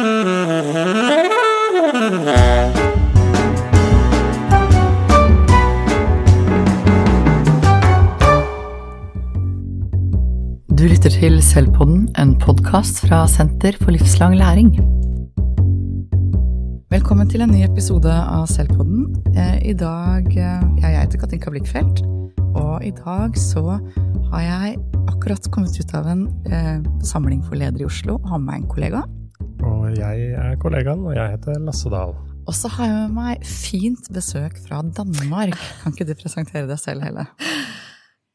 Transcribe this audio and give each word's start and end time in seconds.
Du 0.00 0.06
lytter 10.88 11.12
til 11.12 11.36
Selvpodden, 11.44 12.08
en 12.16 12.32
podkast 12.40 13.02
fra 13.04 13.26
Senter 13.28 13.76
for 13.76 13.92
livslang 13.92 14.38
læring. 14.40 14.72
Velkommen 16.88 17.28
til 17.28 17.44
en 17.44 17.52
ny 17.52 17.68
episode 17.68 18.08
av 18.08 18.48
Selvpodden. 18.48 19.04
Eh, 19.36 19.60
I 19.68 19.76
dag 19.76 20.24
eh, 20.32 20.64
Jeg 20.80 20.96
heter 20.96 21.20
Katinka 21.20 21.52
Blikkfeldt, 21.52 22.00
og 22.56 22.80
i 22.80 22.96
dag 23.04 23.36
så 23.36 23.76
har 24.32 24.48
jeg 24.48 24.80
akkurat 25.12 25.52
kommet 25.52 25.76
ut 25.76 25.92
av 25.92 26.08
en 26.08 26.28
eh, 26.48 26.80
samling 27.04 27.44
for 27.44 27.60
ledere 27.60 27.84
i 27.84 27.92
Oslo 27.92 28.16
og 28.16 28.28
har 28.32 28.46
med 28.48 28.62
en 28.62 28.70
kollega. 28.72 29.04
Jeg 29.98 30.20
er 30.30 30.56
kollegaen, 30.56 31.06
og 31.06 31.14
jeg 31.14 31.30
heter 31.30 31.58
Lasse 31.58 31.90
Dahl. 31.90 32.14
Og 32.46 32.54
så 32.54 32.68
har 32.68 32.86
jeg 32.86 32.94
med 32.94 33.08
meg 33.14 33.46
fint 33.46 34.08
besøk 34.12 34.58
fra 34.68 34.82
Danmark. 34.96 35.48
Kan 35.82 35.92
ikke 35.92 36.12
du 36.12 36.14
presentere 36.22 36.68
deg 36.68 36.78
selv, 36.78 37.02
Helle? 37.02 37.26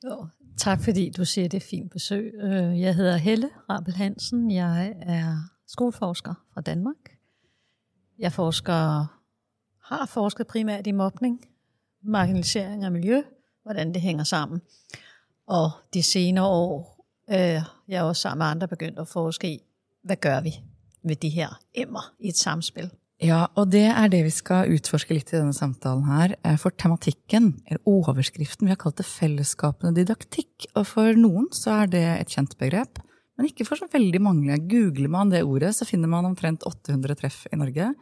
Jo, 0.06 0.28
tak 0.58 0.82
fordi 0.82 1.10
du 1.18 1.26
siger, 1.26 1.48
det 1.50 1.64
er 1.64 1.68
fint 1.70 1.92
besøg. 1.92 2.34
Øh, 2.44 2.82
Jeg 2.82 2.96
hedder 2.96 3.18
Helle 3.18 3.50
Rabel 3.70 3.96
Hansen. 3.96 4.52
Jeg 4.52 4.94
er 5.02 5.38
skoleforsker 5.68 6.34
fra 6.54 6.62
Danmark. 6.62 6.96
Jeg 8.20 8.32
forsker, 8.32 8.74
har 9.84 10.06
forsket 10.06 10.48
primært 10.48 10.88
i 10.88 10.92
mobning, 10.92 11.40
marginalisering 12.04 12.86
og 12.86 12.92
miljø, 12.92 13.22
hvordan 13.64 13.94
det 13.94 14.02
hænger 14.02 14.24
sammen. 14.24 14.62
Og 15.48 15.72
de 15.94 16.04
senere 16.04 16.46
år, 16.46 17.06
øh, 17.30 17.62
jeg 17.88 17.98
er 17.98 18.02
også 18.02 18.22
sammen 18.22 18.40
med 18.40 18.46
andre 18.46 18.68
begyndt 18.68 19.00
at 19.00 19.08
forske 19.08 19.54
i, 19.54 19.60
hvad 20.04 20.16
gør 20.16 20.42
vi 20.42 20.56
med 21.06 21.20
de 21.22 21.30
her 21.30 21.56
emmer 21.78 22.12
i 22.20 22.30
et 22.34 22.40
samspil. 22.40 22.90
Ja, 23.24 23.46
og 23.56 23.70
det 23.72 23.86
er 23.88 24.10
det 24.12 24.24
vi 24.26 24.32
skal 24.36 24.68
utforske 24.76 25.16
litt 25.16 25.30
i 25.32 25.38
denne 25.38 25.56
samtalen 25.56 26.04
her. 26.10 26.34
Eh, 26.44 26.58
For 26.60 26.72
tematikken, 26.76 27.54
eller 27.70 27.80
overskriften, 27.88 28.68
vi 28.68 28.74
har 28.74 28.82
kalt 28.82 28.98
det 29.00 29.06
fellesskapende 29.08 29.96
didaktikk. 29.96 30.68
Og 30.76 30.84
for 30.90 31.14
noen 31.16 31.48
så 31.56 31.84
er 31.84 31.88
det 31.94 32.04
et 32.20 32.34
kjent 32.36 32.58
begrep, 32.60 33.00
men 33.38 33.48
ikke 33.48 33.66
for 33.68 33.80
så 33.80 33.88
veldig 33.92 34.20
mange. 34.22 34.58
Googler 34.68 35.08
man 35.12 35.32
det 35.32 35.46
ordet, 35.48 35.72
så 35.76 35.88
finner 35.88 36.12
man 36.12 36.26
omtrent 36.28 36.64
800 36.68 37.16
treff 37.22 37.46
i 37.54 37.56
Norge. 37.60 37.94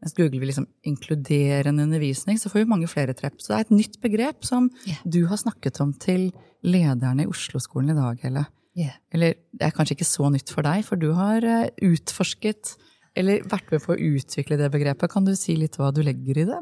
Mens 0.00 0.16
googler 0.16 0.40
vi 0.40 0.48
liksom 0.50 0.66
inkluderende 0.84 1.84
undervisning, 1.84 2.36
så 2.40 2.48
får 2.52 2.64
vi 2.64 2.70
mange 2.72 2.88
flere 2.88 3.14
treff. 3.16 3.36
Så 3.40 3.52
det 3.52 3.56
er 3.56 3.64
et 3.68 3.70
nytt 3.78 4.00
begrep 4.02 4.44
som 4.44 4.70
Ja. 4.86 4.94
du 5.08 5.26
har 5.26 5.36
snakket 5.36 5.80
om 5.80 5.92
til 5.92 6.32
lederne 6.64 7.22
i 7.24 7.26
Oslo-skolen 7.28 7.90
i 7.90 8.00
dag, 8.00 8.18
Helle. 8.22 8.46
Ja. 8.76 8.90
Eller 9.14 9.36
det 9.52 9.68
er 9.68 9.74
kanskje 9.74 9.94
ikke 9.94 10.08
så 10.08 10.28
nytt 10.34 10.50
for 10.50 10.66
deg, 10.66 10.84
for 10.86 10.98
du 10.98 11.12
har 11.14 11.44
eh, 11.46 11.68
utforsket 11.86 12.74
eller 13.14 13.44
vært 13.46 13.70
med 13.70 13.82
på 13.84 13.94
å 13.94 13.98
utvikle 14.16 14.58
det 14.58 14.70
begrepet. 14.74 15.10
Kan 15.12 15.26
du 15.26 15.34
si 15.38 15.54
litt 15.58 15.78
hva 15.78 15.92
du 15.94 16.02
legger 16.02 16.40
i 16.42 16.46
det? 16.48 16.60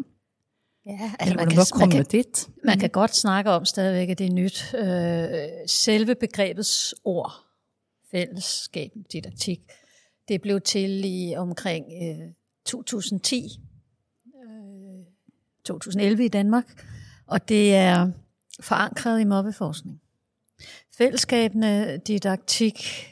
Ja, 0.87 1.13
Eller 1.21 1.37
hvordan 1.37 1.49
du 1.49 1.61
har 1.61 1.71
kommet 1.73 2.13
dit? 2.13 2.49
Man 2.67 2.79
kan 2.79 2.91
godt 2.91 3.17
snakke 3.17 3.51
om 3.51 3.65
stadigvæk, 3.65 4.11
at 4.11 4.19
det 4.19 4.27
er 4.27 4.33
nyt. 4.33 4.75
Øh, 4.75 5.69
selve 5.69 6.15
begrebets 6.15 6.95
ord, 7.05 7.33
fællesskab, 8.11 8.91
didaktik, 9.13 9.61
det 10.29 10.43
blev 10.43 10.61
til 10.61 11.05
i 11.05 11.35
omkring 11.37 11.85
øh, 12.03 12.29
2010, 12.67 13.47
øh, 14.27 15.05
2011 15.65 16.25
i 16.25 16.29
Danmark, 16.29 16.87
og 17.27 17.49
det 17.49 17.75
er 17.75 18.11
forankret 18.61 19.21
i 19.21 19.25
mobbeforskning. 19.25 20.01
Fællesskabende 20.99 22.01
didaktik 22.07 23.07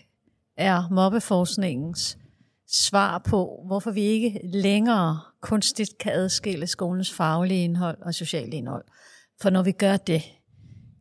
er 0.57 0.89
mobbeforskningens 0.91 2.19
svar 2.67 3.19
på, 3.19 3.63
hvorfor 3.67 3.91
vi 3.91 4.01
ikke 4.01 4.41
længere 4.45 5.21
kunstigt 5.41 5.99
kan 5.99 6.13
adskille 6.13 6.67
skolens 6.67 7.13
faglige 7.13 7.65
indhold 7.65 8.03
og 8.03 8.15
sociale 8.15 8.57
indhold. 8.57 8.85
For 9.41 9.51
når 9.51 9.63
vi 9.63 9.73
gør 9.73 9.97
det, 9.97 10.23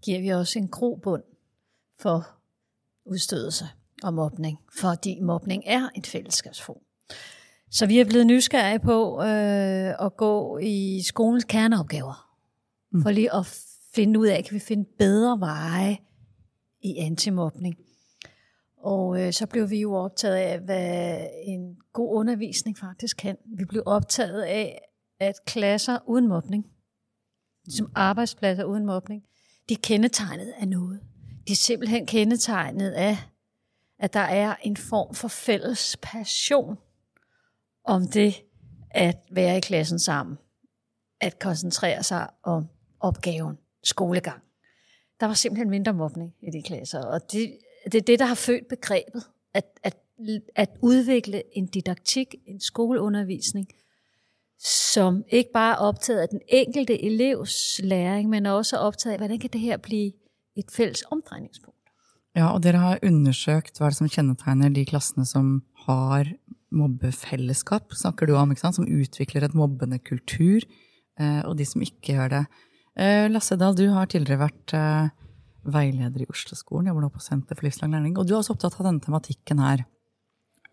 giver 0.06 0.22
vi 0.22 0.30
også 0.30 0.60
en 0.60 0.68
grobund 0.68 1.24
for 2.02 2.28
udstødelse 3.06 3.66
og 4.04 4.14
mobning, 4.14 4.60
fordi 4.80 5.20
mobning 5.20 5.64
er 5.66 5.90
et 5.96 6.08
fællesskabsform. 6.08 6.82
Så 7.72 7.86
vi 7.86 8.00
er 8.00 8.06
blevet 8.06 8.28
nysgerrige 8.28 8.80
på 8.80 9.22
øh, 9.24 10.06
at 10.06 10.18
gå 10.18 10.58
i 10.58 11.02
skolens 11.08 11.44
kerneopgaver, 11.44 12.36
mm. 12.92 13.02
for 13.02 13.12
lige 13.12 13.36
at 13.36 13.46
finde 13.96 14.20
ud 14.20 14.28
af, 14.28 14.44
kan 14.44 14.54
vi 14.54 14.60
finde 14.60 14.90
bedre 14.98 15.40
veje 15.40 15.98
i 16.82 16.98
antimobning. 16.98 17.76
Og 18.78 19.22
øh, 19.22 19.34
så 19.34 19.48
blev 19.48 19.70
vi 19.70 19.82
jo 19.82 19.94
optaget 19.94 20.36
af, 20.36 20.60
hvad 20.60 21.28
en 21.44 21.78
god 21.94 22.16
undervisning 22.16 22.78
faktisk 22.78 23.18
kan. 23.18 23.38
Vi 23.58 23.66
blev 23.66 23.84
optaget 23.86 24.42
af, 24.42 24.82
at 25.20 25.36
klasser 25.46 25.98
uden 26.08 26.28
mobning, 26.28 26.66
som 27.70 27.92
arbejdspladser 27.96 28.64
uden 28.64 28.86
mobning, 28.86 29.24
de 29.70 29.74
er 29.74 29.80
kendetegnet 29.84 30.54
af 30.60 30.68
noget. 30.68 31.00
De 31.48 31.52
er 31.52 31.56
simpelthen 31.56 32.06
kendetegnet 32.06 32.92
af, 32.92 33.18
at 34.00 34.14
der 34.14 34.20
er 34.20 34.56
en 34.64 34.78
form 34.78 35.16
for 35.16 35.28
fælles 35.28 35.98
passion 36.02 36.78
om 37.86 38.08
det 38.08 38.36
at 38.92 39.18
være 39.32 39.58
i 39.58 39.62
klassen 39.62 40.00
sammen. 40.00 40.38
At 41.22 41.40
koncentrere 41.40 42.04
sig 42.04 42.30
om 42.44 42.68
opgaven, 43.00 43.58
skolegang. 43.84 44.49
Der 45.20 45.26
var 45.26 45.34
simpelthen 45.34 45.70
mindre 45.70 45.94
mobning 45.94 46.34
i 46.42 46.52
de 46.52 46.62
klasser, 46.62 47.04
og 47.04 47.32
det, 47.32 47.58
det 47.86 47.96
er 47.96 48.02
det, 48.02 48.20
der 48.20 48.26
har 48.26 48.36
født 48.36 48.68
begrebet, 48.68 49.24
at, 49.54 49.66
at, 49.84 49.98
at 50.56 50.70
udvikle 50.82 51.58
en 51.58 51.66
didaktik, 51.66 52.36
en 52.46 52.60
skoleundervisning, 52.60 53.68
som 54.60 55.24
ikke 55.30 55.52
bare 55.54 55.74
er 55.74 55.78
optaget 55.78 56.20
af 56.20 56.30
den 56.30 56.42
enkelte 56.48 57.04
elevs 57.04 57.82
læring, 57.84 58.30
men 58.30 58.46
også 58.46 58.76
er 58.76 58.80
optaget 58.80 59.14
af, 59.14 59.20
hvordan 59.20 59.40
kan 59.40 59.50
det 59.54 59.62
her 59.62 59.78
blive 59.78 60.12
et 60.56 60.66
fælles 60.72 61.04
omdrejningspunkt. 61.12 61.80
Ja, 62.36 62.54
og 62.54 62.64
dere 62.64 62.78
har 62.78 63.00
undersøgt, 63.04 63.78
hvad 63.78 63.88
det 63.88 63.98
som 63.98 64.10
kendetegner 64.10 64.70
de 64.70 64.86
klassene 64.86 65.26
som 65.26 65.64
har 65.76 66.28
mobbefellesskap, 66.72 67.84
snakker 67.94 68.26
du 68.26 68.34
om, 68.34 68.52
ikke 68.52 68.62
sant? 68.62 68.76
som 68.76 68.86
udvikler 68.86 69.44
et 69.44 69.54
mobbende 69.54 70.00
kultur, 70.00 70.60
eh, 71.20 71.46
og 71.46 71.58
de 71.58 71.66
som 71.66 71.82
ikke 71.82 72.02
gør 72.08 72.28
det. 72.28 72.46
Eh, 72.96 73.30
Lasse 73.30 73.58
Dahl, 73.60 73.76
du 73.78 73.86
har 73.94 74.10
tidligere 74.12 74.42
vært 74.48 74.74
eh, 74.76 75.10
veileder 75.70 76.24
i 76.24 76.30
Oslo-skolen, 76.32 76.90
jobber 76.90 77.06
nå 77.06 77.12
på 77.14 77.22
Senter 77.24 77.56
for 77.58 77.68
livslang 77.68 77.94
læring, 77.94 78.18
og 78.18 78.28
du 78.28 78.34
er 78.34 78.40
også 78.42 78.56
opptatt 78.56 78.80
av 78.80 78.90
denne 78.90 79.04
tematikken 79.04 79.62
her. 79.64 79.86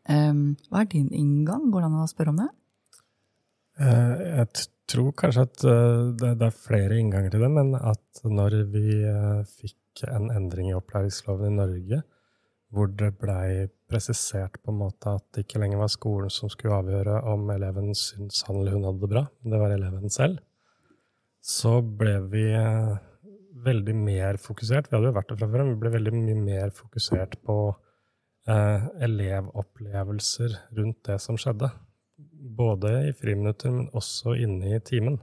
Hva 0.07 0.85
er 0.85 0.87
din 0.87 1.09
inngang? 1.11 1.65
Går 1.75 1.83
det 1.83 1.87
an 1.89 2.03
å 2.05 2.07
spørre 2.07 2.31
om 2.31 2.37
det? 2.39 2.47
Eh, 3.83 4.21
Jeg 4.39 4.67
tror 4.87 5.11
kanskje 5.19 5.43
at 5.49 5.65
eh, 5.67 6.13
det 6.23 6.47
er 6.47 6.55
flere 6.55 6.99
innganger 7.01 7.33
til 7.35 7.43
det, 7.43 7.51
men 7.51 7.75
at 7.75 8.23
når 8.23 8.61
vi 8.71 9.01
eh, 9.03 9.43
fikk 9.59 10.05
en 10.07 10.31
endring 10.31 10.71
i 10.71 10.77
opplæringsloven 10.79 11.51
i 11.51 11.57
Norge, 11.59 12.03
hvor 12.71 12.91
det 12.91 13.13
blei 13.19 13.67
presisert 13.91 14.59
på 14.63 14.73
en 14.73 14.81
måte 14.81 15.17
at 15.19 15.25
det 15.35 15.45
ikke 15.45 15.61
lenger 15.63 15.81
var 15.83 15.91
skolen 15.93 16.33
som 16.33 16.51
skulle 16.53 16.79
avgjøre 16.79 17.21
om 17.31 17.47
eleven 17.55 17.93
syntes 17.97 18.43
han 18.47 18.59
eller 18.61 18.75
hun 18.75 18.87
hadde 18.89 19.03
det 19.05 19.11
bra, 19.13 19.23
det 19.47 19.61
var 19.63 19.75
eleven 19.75 20.13
selv, 20.13 20.41
så 21.47 21.79
ble 21.79 22.17
vi 22.33 22.45
eh, 22.51 22.95
veldig 23.67 23.95
mer 23.99 24.39
fokusert. 24.43 24.91
Vi 24.91 24.97
hadde 24.97 25.13
jo 25.13 25.17
vært 25.17 25.31
der 25.31 25.39
fra 25.39 25.49
før, 25.53 25.63
men 25.63 25.77
vi 25.77 25.83
ble 25.85 25.93
veldig 25.95 26.15
mye 26.17 26.39
mer 26.41 26.73
fokusert 26.75 27.39
på 27.47 27.59
eh, 28.51 28.87
elevopplevelser 29.07 30.57
rundt 30.79 31.05
det 31.07 31.21
som 31.23 31.39
skjedde. 31.39 31.71
Både 32.57 32.93
i 33.07 33.15
friminutter, 33.15 33.73
men 33.75 33.91
også 33.97 34.35
inne 34.43 34.75
i 34.75 34.83
timen. 34.83 35.21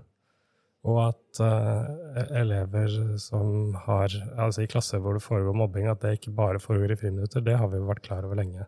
Og 0.88 1.00
at 1.10 1.42
eh, 1.44 2.22
elever 2.42 2.96
som 3.22 3.76
har 3.86 4.12
Altså 4.36 4.64
i 4.64 4.70
klasser 4.72 5.00
hvor 5.04 5.16
det 5.16 5.24
foregår 5.24 5.56
mobbing, 5.56 5.90
at 5.92 6.02
det 6.04 6.18
ikke 6.18 6.36
bare 6.36 6.64
foregår 6.64 6.96
i 6.96 7.00
friminutter, 7.00 7.44
det 7.44 7.58
har 7.60 7.68
vi 7.72 7.82
jo 7.82 7.90
vært 7.90 8.04
klar 8.08 8.24
over 8.28 8.40
lenge. 8.40 8.68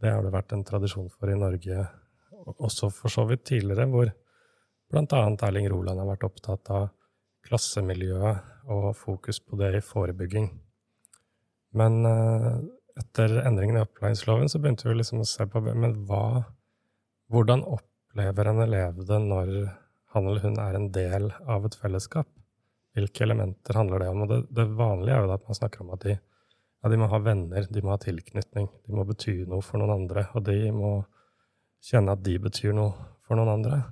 Det 0.00 0.12
har 0.14 0.24
det 0.24 0.32
vært 0.32 0.56
en 0.56 0.64
tradisjon 0.64 1.08
for 1.10 1.28
i 1.28 1.36
Norge, 1.36 1.84
også 2.56 2.88
for 2.94 3.12
så 3.12 3.26
vidt 3.28 3.44
tidligere, 3.50 3.88
hvor 3.92 4.12
bl.a. 4.90 5.20
Erling 5.48 5.68
Roland 5.70 6.00
har 6.00 6.08
vært 6.08 6.26
opptatt 6.28 6.70
av 6.72 6.88
klassemiljøet 7.48 8.70
og 8.72 8.90
fokus 8.96 9.40
på 9.40 9.58
det 9.60 9.72
i 9.78 9.84
forebygging. 9.84 10.48
Men 11.78 11.98
eh, 12.08 12.54
etter 12.98 13.38
endringen 13.46 13.78
i 13.78 13.84
opplæringsloven 13.84 14.48
så 14.50 14.60
begynte 14.60 14.88
vi 14.88 14.96
liksom 14.98 15.22
å 15.22 15.28
se 15.28 15.46
på 15.48 15.62
men 15.68 15.94
hva, 16.08 16.44
hvordan 17.32 17.64
opplever 17.66 18.50
en 18.50 18.64
elev 18.64 19.04
det 19.08 19.20
når 19.24 19.52
han 20.14 20.26
eller 20.26 20.44
hun 20.46 20.58
er 20.62 20.78
en 20.78 20.88
del 20.92 21.28
av 21.46 21.68
et 21.68 21.76
fellesskap? 21.78 22.28
Hvilke 22.96 23.26
elementer 23.26 23.76
handler 23.76 24.02
det 24.02 24.08
om? 24.10 24.24
Og 24.24 24.32
det, 24.32 24.40
det 24.56 24.66
vanlige 24.78 25.18
er 25.18 25.28
jo 25.28 25.36
at 25.36 25.44
man 25.46 25.58
snakker 25.60 25.84
om 25.84 25.92
at 25.94 26.06
de, 26.06 26.16
ja, 26.16 26.90
de 26.90 26.98
må 26.98 27.10
ha 27.12 27.20
venner, 27.22 27.68
de 27.68 27.84
må 27.84 27.92
ha 27.92 28.00
tilknytning, 28.02 28.66
de 28.88 28.96
må 28.96 29.04
bety 29.06 29.42
noe 29.46 29.62
for 29.62 29.80
noen 29.80 29.94
andre, 30.00 30.26
og 30.34 30.48
de 30.48 30.58
må 30.74 30.96
kjenne 31.84 32.16
at 32.16 32.24
de 32.26 32.38
betyr 32.42 32.74
noe 32.74 32.96
for 33.22 33.38
noen 33.38 33.52
andre. 33.58 33.82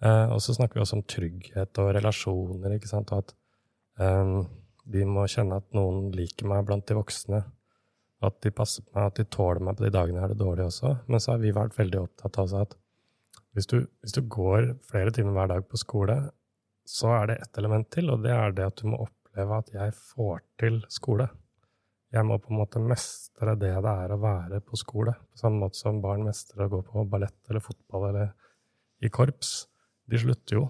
Eh, 0.00 0.26
og 0.32 0.40
så 0.42 0.56
snakker 0.56 0.78
vi 0.78 0.84
også 0.84 0.98
om 0.98 1.06
trygghet 1.08 1.80
og 1.82 1.92
relasjoner, 1.96 2.76
ikke 2.76 2.90
sant, 2.90 3.12
og 3.12 3.24
at 3.24 3.34
eh, 4.00 4.34
de 4.90 5.06
må 5.06 5.26
kjenne 5.30 5.60
at 5.60 5.68
noen 5.76 6.08
liker 6.16 6.48
meg 6.50 6.64
blant 6.68 6.86
de 6.88 6.96
voksne. 6.98 7.42
At 8.24 8.36
de 8.44 8.52
passer 8.52 8.84
på 8.84 8.96
meg, 8.96 9.10
at 9.10 9.20
de 9.20 9.28
tåler 9.32 9.62
meg 9.64 9.78
på 9.78 9.86
de 9.86 9.92
dagene 9.94 10.18
jeg 10.18 10.26
har 10.26 10.32
det 10.34 10.40
dårlig 10.42 10.66
også. 10.66 10.94
Men 11.08 11.22
så 11.22 11.34
har 11.34 11.42
vi 11.44 11.54
vært 11.56 11.78
veldig 11.78 12.02
opptatt 12.02 12.40
av 12.42 12.56
at 12.58 12.76
hvis 13.56 13.66
du, 13.70 13.78
hvis 14.02 14.14
du 14.14 14.20
går 14.30 14.74
flere 14.86 15.12
timer 15.14 15.34
hver 15.34 15.48
dag 15.50 15.64
på 15.66 15.80
skole, 15.80 16.16
så 16.86 17.14
er 17.16 17.30
det 17.30 17.38
ett 17.42 17.58
element 17.60 17.88
til, 17.92 18.10
og 18.12 18.22
det 18.24 18.34
er 18.34 18.52
det 18.54 18.66
at 18.66 18.80
du 18.80 18.90
må 18.92 19.00
oppleve 19.04 19.58
at 19.62 19.72
jeg 19.74 19.94
får 19.96 20.42
til 20.60 20.80
skole. 20.92 21.28
Jeg 22.10 22.26
må 22.26 22.40
på 22.42 22.50
en 22.50 22.58
måte 22.58 22.82
mestre 22.82 23.54
det 23.58 23.72
det 23.82 23.90
er 23.90 24.12
å 24.12 24.20
være 24.20 24.60
på 24.66 24.78
skole, 24.78 25.14
på 25.30 25.42
samme 25.42 25.62
måte 25.62 25.78
som 25.78 26.00
barn 26.02 26.24
mestrer 26.26 26.66
å 26.66 26.72
gå 26.72 26.80
på 26.88 27.04
ballett 27.10 27.38
eller 27.50 27.62
fotball 27.62 28.08
eller 28.10 28.32
i 29.00 29.10
korps. 29.12 29.69
De 30.10 30.20
slutter 30.20 30.58
jo 30.58 30.66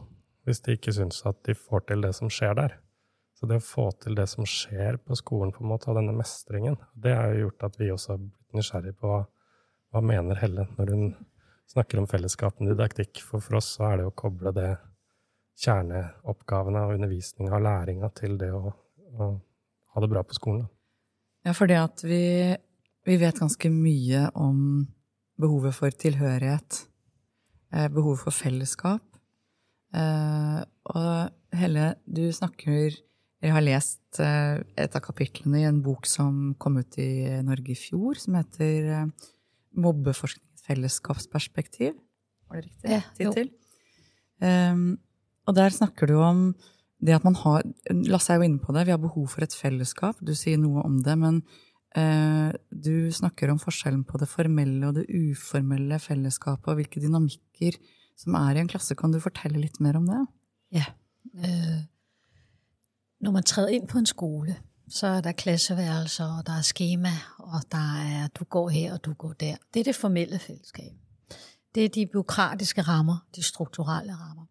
hvis 0.49 0.63
de 0.65 0.77
ikke 0.77 0.95
syns 0.97 1.21
at 1.29 1.41
de 1.47 1.55
får 1.57 1.85
til 1.89 2.05
det 2.05 2.13
som 2.17 2.31
skjer 2.33 2.55
der. 2.59 2.79
Så 3.39 3.49
det 3.49 3.61
å 3.61 3.65
få 3.65 3.87
til 4.03 4.17
det 4.19 4.27
som 4.29 4.45
skjer 4.49 4.99
på 5.01 5.17
skolen, 5.17 5.53
på 5.55 5.63
en 5.65 5.71
måte, 5.71 5.89
og 5.89 5.97
denne 5.97 6.13
mestringen, 6.17 6.77
det 6.93 7.15
har 7.17 7.33
jo 7.33 7.47
gjort 7.47 7.69
at 7.71 7.79
vi 7.81 7.89
også 7.93 8.13
har 8.13 8.23
blitt 8.23 8.59
nysgjerrig 8.59 8.95
på 9.01 9.09
hva, 9.09 9.21
hva 9.93 10.03
mener 10.05 10.41
Helle 10.41 10.67
når 10.77 10.93
hun 10.93 11.05
snakker 11.71 12.03
om 12.03 12.09
fellesskapen 12.11 12.69
didaktikk. 12.69 13.23
For 13.25 13.41
for 13.45 13.61
oss 13.61 13.71
så 13.79 13.87
er 13.91 14.01
det 14.01 14.09
å 14.11 14.17
koble 14.17 14.53
det 14.57 14.75
kjerneoppgavene 15.61 16.85
og 16.87 16.97
undervisninga 16.97 17.57
og 17.57 17.65
læringa 17.65 18.11
til 18.17 18.37
det 18.41 18.51
å, 18.53 18.73
å, 18.73 19.31
ha 19.95 20.03
det 20.05 20.11
bra 20.13 20.25
på 20.25 20.37
skolen. 20.37 20.67
Ja, 21.47 21.55
for 21.57 21.71
det 21.71 21.79
at 21.81 22.05
vi, 22.05 22.23
vi 23.09 23.17
vet 23.21 23.41
ganske 23.41 23.73
mye 23.73 24.27
om 24.37 24.89
behovet 25.41 25.77
for 25.77 25.97
tilhørighet, 26.05 26.83
eh, 27.73 27.89
behovet 27.93 28.27
for 28.27 28.37
fellesskap. 28.37 29.05
Eh, 29.97 30.61
og 30.95 31.57
Helle, 31.61 31.95
du 32.07 32.29
snakker 32.35 32.95
jeg 33.41 33.55
har 33.55 33.65
lest 33.65 34.21
eh, 34.21 34.61
et 34.77 34.97
av 34.97 35.01
kapitlene 35.01 35.63
i 35.63 35.69
en 35.69 35.81
bok 35.85 36.05
som 36.09 36.53
kom 36.61 36.77
ut 36.77 36.99
i 37.01 37.41
Norge 37.45 37.73
i 37.73 37.79
fjor, 37.79 38.19
som 38.21 38.37
heter 38.37 38.91
eh, 38.97 39.31
Mobbeforskningens 39.81 40.67
fellesskapsperspektiv. 40.67 41.95
Var 42.51 42.61
det 42.61 42.67
riktig 42.67 42.93
ja, 42.93 43.01
tittel? 43.17 43.49
Um, 44.41 44.99
og 45.49 45.57
der 45.57 45.73
snakker 45.73 46.11
du 46.11 46.19
om 46.21 46.43
det 47.01 47.15
at 47.17 47.25
man 47.25 47.37
har 47.41 47.65
Lasse 48.09 48.33
er 48.33 48.41
jo 48.41 48.47
inne 48.49 48.61
på 48.61 48.75
det, 48.77 48.87
vi 48.89 48.93
har 48.93 49.01
behov 49.01 49.27
for 49.33 49.45
et 49.45 49.57
fellesskap. 49.57 50.21
Du 50.21 50.35
sier 50.37 50.61
noe 50.61 50.85
om 50.85 50.99
det, 51.05 51.17
men 51.21 51.41
uh, 51.97 52.53
du 52.69 53.09
snakker 53.15 53.53
om 53.53 53.63
forskjellen 53.63 54.05
på 54.09 54.21
det 54.21 54.29
formelle 54.29 54.91
og 54.91 54.99
det 55.01 55.07
uformelle 55.09 56.01
fellesskapet, 56.03 56.69
og 56.69 56.83
hvilke 56.83 57.03
dynamikker 57.03 57.81
som 58.23 58.35
er 58.35 58.51
i 58.51 58.59
en 58.59 58.69
klasse. 58.69 58.95
Kan 58.95 59.13
du 59.13 59.21
fortælle 59.21 59.61
lidt 59.61 59.81
mere 59.81 59.97
om 59.97 60.07
det? 60.07 60.27
Ja. 60.73 60.85
Øh, 61.35 61.85
når 63.21 63.31
man 63.31 63.43
træder 63.43 63.69
ind 63.69 63.89
på 63.89 63.99
en 63.99 64.07
skole, 64.07 64.57
så 64.89 65.07
er 65.07 65.21
der 65.21 65.33
klasseværelser, 65.33 66.39
og 66.39 66.47
der 66.47 66.53
er 66.53 66.63
skema, 66.63 67.09
og 67.39 67.61
der 67.73 67.97
er, 67.97 68.29
du 68.29 68.45
går 68.45 68.69
her, 68.69 68.93
og 68.93 69.05
du 69.05 69.13
går 69.13 69.33
der. 69.33 69.57
Det 69.75 69.81
er 69.81 69.85
det 69.85 69.97
formelle 69.97 70.39
fællesskab. 70.39 70.93
Det 71.75 71.85
er 71.85 71.89
de 71.89 72.07
byråkratiske 72.07 72.83
rammer, 72.83 73.27
de 73.37 73.43
strukturelle 73.43 74.13
rammer. 74.15 74.47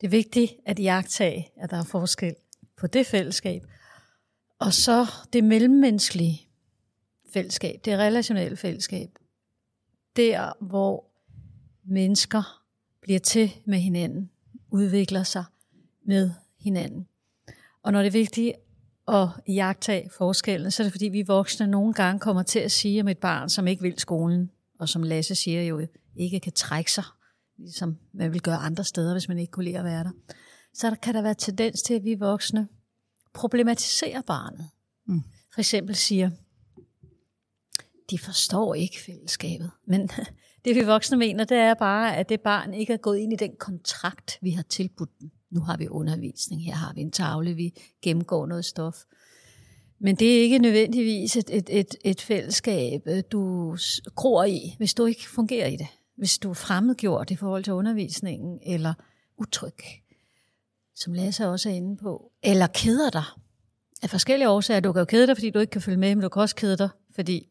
Det 0.00 0.06
er 0.06 0.10
vigtigt 0.10 0.52
at 0.66 0.78
iagtage, 0.78 1.52
at 1.56 1.70
der 1.70 1.76
er 1.76 1.84
forskel 1.84 2.34
på 2.76 2.86
det 2.86 3.06
fællesskab, 3.06 3.62
og 4.58 4.72
så 4.72 5.06
det 5.32 5.44
mellemmenneskelige 5.44 6.48
fællesskab, 7.32 7.80
det 7.84 7.98
relationelle 7.98 8.56
fællesskab. 8.56 9.08
Der, 10.16 10.52
hvor 10.60 11.13
mennesker 11.86 12.62
bliver 13.00 13.20
til 13.20 13.52
med 13.66 13.78
hinanden, 13.78 14.30
udvikler 14.70 15.22
sig 15.22 15.44
med 16.06 16.30
hinanden. 16.58 17.06
Og 17.82 17.92
når 17.92 17.98
det 17.98 18.06
er 18.06 18.12
vigtigt 18.12 18.52
at 19.08 19.28
jagtage 19.48 20.10
forskellen, 20.16 20.70
så 20.70 20.82
er 20.82 20.84
det 20.84 20.92
fordi, 20.92 21.08
vi 21.08 21.22
voksne 21.22 21.66
nogle 21.66 21.94
gange 21.94 22.20
kommer 22.20 22.42
til 22.42 22.58
at 22.58 22.72
sige 22.72 23.00
om 23.00 23.08
et 23.08 23.18
barn, 23.18 23.48
som 23.48 23.66
ikke 23.66 23.82
vil 23.82 23.98
skolen, 23.98 24.50
og 24.78 24.88
som 24.88 25.02
Lasse 25.02 25.34
siger 25.34 25.62
jo 25.62 25.86
ikke 26.16 26.40
kan 26.40 26.52
trække 26.52 26.92
sig, 26.92 27.04
ligesom 27.58 27.98
man 28.12 28.32
vil 28.32 28.42
gøre 28.42 28.56
andre 28.56 28.84
steder, 28.84 29.12
hvis 29.12 29.28
man 29.28 29.38
ikke 29.38 29.50
kunne 29.50 29.64
lide 29.64 29.78
at 29.78 29.84
være 29.84 30.04
der. 30.04 30.10
Så 30.74 30.90
der 30.90 30.96
kan 30.96 31.14
der 31.14 31.22
være 31.22 31.34
tendens 31.34 31.82
til, 31.82 31.94
at 31.94 32.04
vi 32.04 32.14
voksne 32.14 32.68
problematiserer 33.34 34.22
barnet. 34.22 34.70
Mm. 35.06 35.22
For 35.54 35.60
eksempel 35.60 35.94
siger, 35.94 36.30
de 38.10 38.18
forstår 38.18 38.74
ikke 38.74 39.00
fællesskabet. 39.00 39.70
Men 39.86 40.10
det 40.64 40.76
vi 40.76 40.80
voksne 40.80 41.16
mener, 41.16 41.44
det 41.44 41.56
er 41.56 41.74
bare, 41.74 42.16
at 42.16 42.28
det 42.28 42.40
barn 42.40 42.74
ikke 42.74 42.92
er 42.92 42.96
gået 42.96 43.18
ind 43.18 43.32
i 43.32 43.36
den 43.36 43.56
kontrakt, 43.58 44.38
vi 44.42 44.50
har 44.50 44.62
tilbudt 44.62 45.20
dem 45.20 45.30
nu 45.54 45.60
har 45.60 45.76
vi 45.76 45.88
undervisning, 45.88 46.64
her 46.64 46.74
har 46.74 46.92
vi 46.94 47.00
en 47.00 47.10
tavle, 47.10 47.54
vi 47.54 47.72
gennemgår 48.02 48.46
noget 48.46 48.64
stof. 48.64 48.96
Men 49.98 50.16
det 50.16 50.36
er 50.36 50.42
ikke 50.42 50.58
nødvendigvis 50.58 51.36
et, 51.36 51.50
et, 51.52 51.78
et, 51.78 51.94
et 52.04 52.20
fællesskab, 52.20 53.02
øh, 53.06 53.22
du 53.32 53.76
gror 54.14 54.44
i, 54.44 54.74
hvis 54.78 54.94
du 54.94 55.06
ikke 55.06 55.28
fungerer 55.28 55.66
i 55.66 55.76
det. 55.76 55.86
Hvis 56.16 56.38
du 56.38 56.50
er 56.50 56.54
fremmedgjort 56.54 57.30
i 57.30 57.36
forhold 57.36 57.64
til 57.64 57.72
undervisningen, 57.72 58.60
eller 58.66 58.94
utryg, 59.38 59.78
som 60.94 61.12
Lasse 61.12 61.48
også 61.48 61.68
er 61.68 61.74
inde 61.74 61.96
på, 61.96 62.32
eller 62.42 62.66
keder 62.66 63.10
dig 63.10 63.24
af 64.02 64.10
forskellige 64.10 64.48
årsager. 64.48 64.80
Du 64.80 64.92
kan 64.92 65.00
jo 65.00 65.04
kede 65.04 65.26
dig, 65.26 65.36
fordi 65.36 65.50
du 65.50 65.58
ikke 65.58 65.70
kan 65.70 65.82
følge 65.82 65.98
med, 65.98 66.14
men 66.14 66.22
du 66.22 66.28
kan 66.28 66.42
også 66.42 66.54
kede 66.54 66.76
dig, 66.76 66.88
fordi 67.14 67.48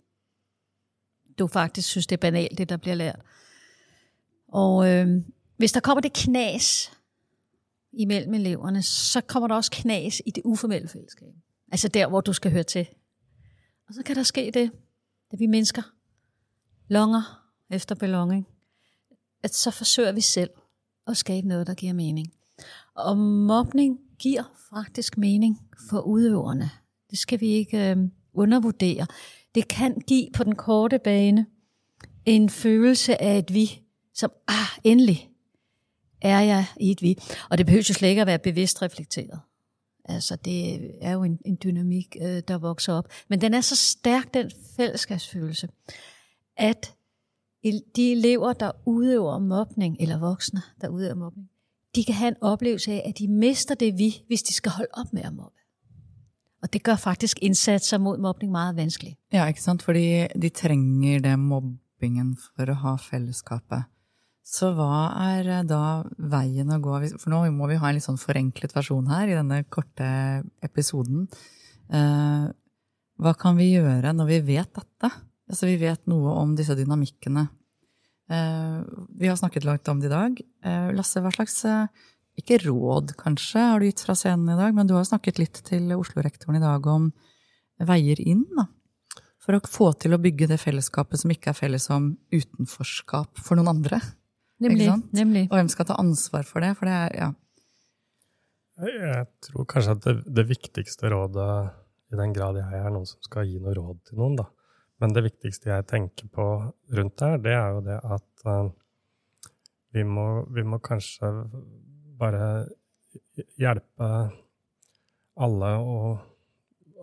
du 1.39 1.47
faktisk 1.47 1.89
synes, 1.89 2.07
det 2.07 2.15
er 2.15 2.21
banalt, 2.21 2.57
det 2.57 2.69
der 2.69 2.77
bliver 2.77 2.95
lært. 2.95 3.19
Og 4.47 4.89
øh, 4.89 5.07
hvis 5.57 5.71
der 5.71 5.80
kommer 5.80 6.01
det 6.01 6.13
knas, 6.13 6.91
imellem 7.94 8.33
eleverne, 8.33 8.81
så 8.81 9.21
kommer 9.21 9.47
der 9.47 9.56
også 9.56 9.71
knas 9.71 10.21
i 10.25 10.31
det 10.31 10.41
uformelle 10.45 10.88
fællesskab. 10.88 11.33
Altså 11.71 11.88
der, 11.88 12.07
hvor 12.07 12.21
du 12.21 12.33
skal 12.33 12.51
høre 12.51 12.63
til. 12.63 12.88
Og 13.88 13.94
så 13.94 14.03
kan 14.03 14.15
der 14.15 14.24
ske 14.24 14.51
det, 14.53 14.71
at 15.31 15.39
vi 15.39 15.45
mennesker 15.45 15.81
longer 16.88 17.44
efter 17.69 17.95
belonging, 17.95 18.47
at 19.44 19.56
så 19.56 19.71
forsøger 19.71 20.12
vi 20.12 20.21
selv 20.21 20.50
at 21.07 21.18
skabe 21.18 21.47
noget, 21.47 21.68
der 21.68 21.74
giver 21.74 21.94
mening. 21.94 22.33
Og 22.95 23.18
mobning 23.18 24.00
giver 24.19 24.44
faktisk 24.69 25.18
mening 25.18 25.69
for 25.89 26.00
udøverne. 26.00 26.69
Det 27.09 27.19
skal 27.19 27.39
vi 27.39 27.47
ikke 27.47 27.91
øh, 27.91 27.97
undervurdere. 28.33 29.07
Det 29.55 29.67
kan 29.67 30.01
give 30.07 30.29
på 30.33 30.44
den 30.44 30.55
korte 30.55 31.00
bane 31.00 31.45
en 32.25 32.50
følelse 32.50 33.21
af 33.21 33.38
et 33.38 33.53
vi, 33.53 33.81
som, 34.13 34.31
ah, 34.47 34.79
endelig, 34.83 35.29
er 36.21 36.39
jeg 36.39 36.65
i 36.79 36.91
et 36.91 37.01
vi. 37.01 37.17
Og 37.50 37.57
det 37.57 37.65
behøver 37.65 37.85
jo 37.89 37.94
slet 37.94 38.09
ikke 38.09 38.21
at 38.21 38.27
være 38.27 38.39
bevidst 38.39 38.81
reflekteret. 38.81 39.39
Altså, 40.05 40.35
det 40.35 40.91
er 41.01 41.11
jo 41.11 41.23
en, 41.23 41.39
en 41.45 41.57
dynamik, 41.63 42.15
øh, 42.21 42.41
der 42.47 42.57
vokser 42.57 42.94
op. 42.94 43.07
Men 43.27 43.41
den 43.41 43.53
er 43.53 43.61
så 43.61 43.75
stærk, 43.75 44.33
den 44.33 44.51
fællesskabsfølelse, 44.77 45.67
at 46.57 46.95
de 47.95 48.11
elever, 48.11 48.53
der 48.53 48.71
udøver 48.85 49.39
mobning, 49.39 49.97
eller 50.00 50.19
voksne, 50.19 50.62
der 50.81 50.88
udøver 50.88 51.15
mobning, 51.15 51.50
de 51.95 52.03
kan 52.03 52.15
have 52.15 52.27
en 52.27 52.36
oplevelse 52.41 52.91
af, 52.91 53.03
at 53.05 53.19
de 53.19 53.27
mister 53.27 53.75
det 53.75 53.98
vi, 53.98 54.24
hvis 54.27 54.43
de 54.43 54.53
skal 54.53 54.72
holde 54.72 54.89
op 54.93 55.13
med 55.13 55.22
at 55.22 55.33
mobbe. 55.33 55.60
Og 56.63 56.74
det 56.74 56.84
gør 56.84 56.96
faktisk 56.96 57.39
indsatser 57.41 57.98
mod 58.00 58.17
mobning 58.17 58.51
meget 58.51 58.75
vanskelig. 58.75 59.17
Ja, 59.34 59.46
ikke 59.51 59.62
sant? 59.62 59.84
Fordi 59.84 60.27
de 60.41 60.50
trenger 60.50 61.20
det 61.20 61.39
mobbingen 61.39 62.38
for 62.38 62.63
at 62.63 62.75
ha 62.75 62.96
fællesskabet. 62.96 63.84
Så 64.43 64.74
hvad 64.75 65.08
er 65.24 65.60
eh, 65.60 65.67
da 65.67 65.82
vejen 66.17 66.72
at 66.72 66.82
gå? 66.82 67.00
For 67.20 67.29
nu 67.32 67.51
må 67.51 67.67
vi 67.67 67.75
ha 67.79 67.89
en 67.89 67.96
lidt 67.96 68.03
sådan 68.03 68.20
forenklet 68.20 68.75
version 68.75 69.08
her 69.08 69.27
i 69.27 69.36
denne 69.36 69.63
korte 69.63 70.43
episoden. 70.63 71.27
Eh, 71.91 72.48
hvad 73.20 73.36
kan 73.39 73.58
vi 73.58 73.75
gøre, 73.75 74.13
når 74.13 74.25
vi 74.25 74.39
vet 74.48 74.72
dette? 74.75 75.12
Altså 75.50 75.65
vi 75.65 75.79
vet 75.79 76.08
noget 76.08 76.38
om 76.38 76.55
disse 76.55 76.75
dynamikkerne. 76.75 77.48
Eh, 78.32 78.84
vi 79.20 79.27
har 79.27 79.36
snakket 79.36 79.63
langt 79.63 79.88
om 79.88 80.01
det 80.01 80.08
i 80.08 80.15
dag. 80.15 80.36
Eh, 80.65 80.96
Lasse, 80.96 81.22
hvad 81.22 81.32
slags 81.32 81.65
eh, 81.65 81.88
ikke 82.39 82.59
råd, 82.65 83.13
kanskje, 83.19 83.61
har 83.61 83.81
du 83.81 83.87
gitt 83.87 84.01
fra 84.05 84.15
scenen 84.17 84.49
i 84.49 84.57
dag, 84.57 84.73
men 84.75 84.89
du 84.89 84.95
har 84.97 85.05
snakket 85.07 85.41
litt 85.41 85.59
til 85.67 85.91
Oslo-rektoren 85.95 86.57
i 86.57 86.63
dag 86.63 86.87
om 86.89 87.11
veier 87.83 88.19
inn, 88.23 88.45
da. 88.57 88.67
For 89.43 89.57
å 89.57 89.61
få 89.67 89.91
til 89.99 90.15
å 90.15 90.21
bygge 90.23 90.47
det 90.53 90.57
fellesskapet 90.61 91.19
som 91.19 91.31
ikke 91.33 91.51
er 91.51 91.57
felles 91.57 91.89
om 91.91 92.13
utenforskap 92.31 93.41
for 93.43 93.59
noen 93.59 93.73
andre. 93.73 93.99
Nemlig, 94.63 94.87
nemlig. 95.11 95.47
Og 95.49 95.57
hvem 95.59 95.71
skal 95.71 95.89
ta 95.89 95.97
ansvar 95.99 96.45
for 96.47 96.63
det? 96.63 96.71
For 96.79 96.87
det 96.87 96.95
er, 96.95 97.15
ja. 97.19 97.29
Jeg 98.87 99.25
tror 99.45 99.67
kanskje 99.69 99.95
at 99.97 100.05
det, 100.05 100.13
det, 100.39 100.45
viktigste 100.49 101.11
rådet, 101.13 101.49
i 102.13 102.17
den 102.17 102.33
grad 102.33 102.57
jeg 102.57 102.79
er 102.79 102.93
noen 102.93 103.05
som 103.09 103.19
skal 103.25 103.45
gi 103.49 103.59
noe 103.61 103.75
råd 103.77 103.99
til 104.07 104.21
noen, 104.21 104.39
da, 104.39 104.47
men 105.01 105.13
det 105.13 105.25
viktigste 105.27 105.69
jeg 105.69 105.85
tenker 105.89 106.29
på 106.33 106.47
rundt 106.97 107.25
her, 107.25 107.37
det 107.43 107.53
er 107.57 107.75
jo 107.75 107.83
det 107.85 107.99
at 108.15 108.47
uh, 108.47 108.71
vi, 109.93 110.05
må, 110.07 110.25
vi 110.53 110.65
må 110.65 110.79
kanskje 110.81 111.29
bare 112.20 112.48
hjelpe 113.60 114.10
alle 115.34 115.72
å 115.82 115.98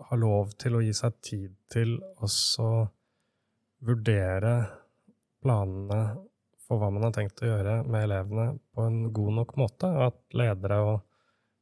ha 0.09 0.17
lov 0.17 0.55
til 0.59 0.77
å 0.77 0.81
gi 0.83 0.93
seg 0.95 1.19
tid 1.23 1.55
til 1.71 1.97
også 2.23 2.69
vurdere 3.85 4.55
planene 5.41 6.01
for 6.61 6.79
hva 6.79 6.91
man 6.93 7.07
har 7.07 7.15
tenkt 7.15 7.41
å 7.43 7.49
gjøre 7.49 7.81
med 7.83 8.05
elevene 8.07 8.47
på 8.71 8.85
en 8.87 8.99
god 9.13 9.37
nok 9.41 9.55
måte. 9.59 9.89
At 10.07 10.21
ledere 10.37 10.79
og 10.85 11.01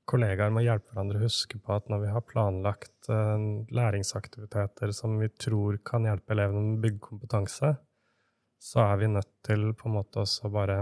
kollegaer 0.10 0.53
må 0.53 0.63
hjelpe 0.65 0.91
hverandre 0.94 1.20
å 1.20 1.25
huske 1.27 1.60
på 1.62 1.74
at 1.75 1.89
når 1.89 2.03
vi 2.03 2.13
har 2.13 2.25
planlagt 2.25 3.10
eh, 3.13 3.46
læringsaktiviteter 3.74 4.94
som 4.96 5.18
vi 5.22 5.29
tror 5.34 5.79
kan 5.86 6.08
hjelpe 6.08 6.36
elevene 6.36 6.63
med 6.65 6.79
å 6.79 6.84
bygge 6.86 7.03
kompetanse, 7.10 7.74
så 8.60 8.86
er 8.86 9.01
vi 9.01 9.12
nødt 9.13 9.32
til 9.46 9.70
på 9.77 9.88
en 9.88 9.98
måte 10.00 10.24
også 10.25 10.51
bare 10.53 10.82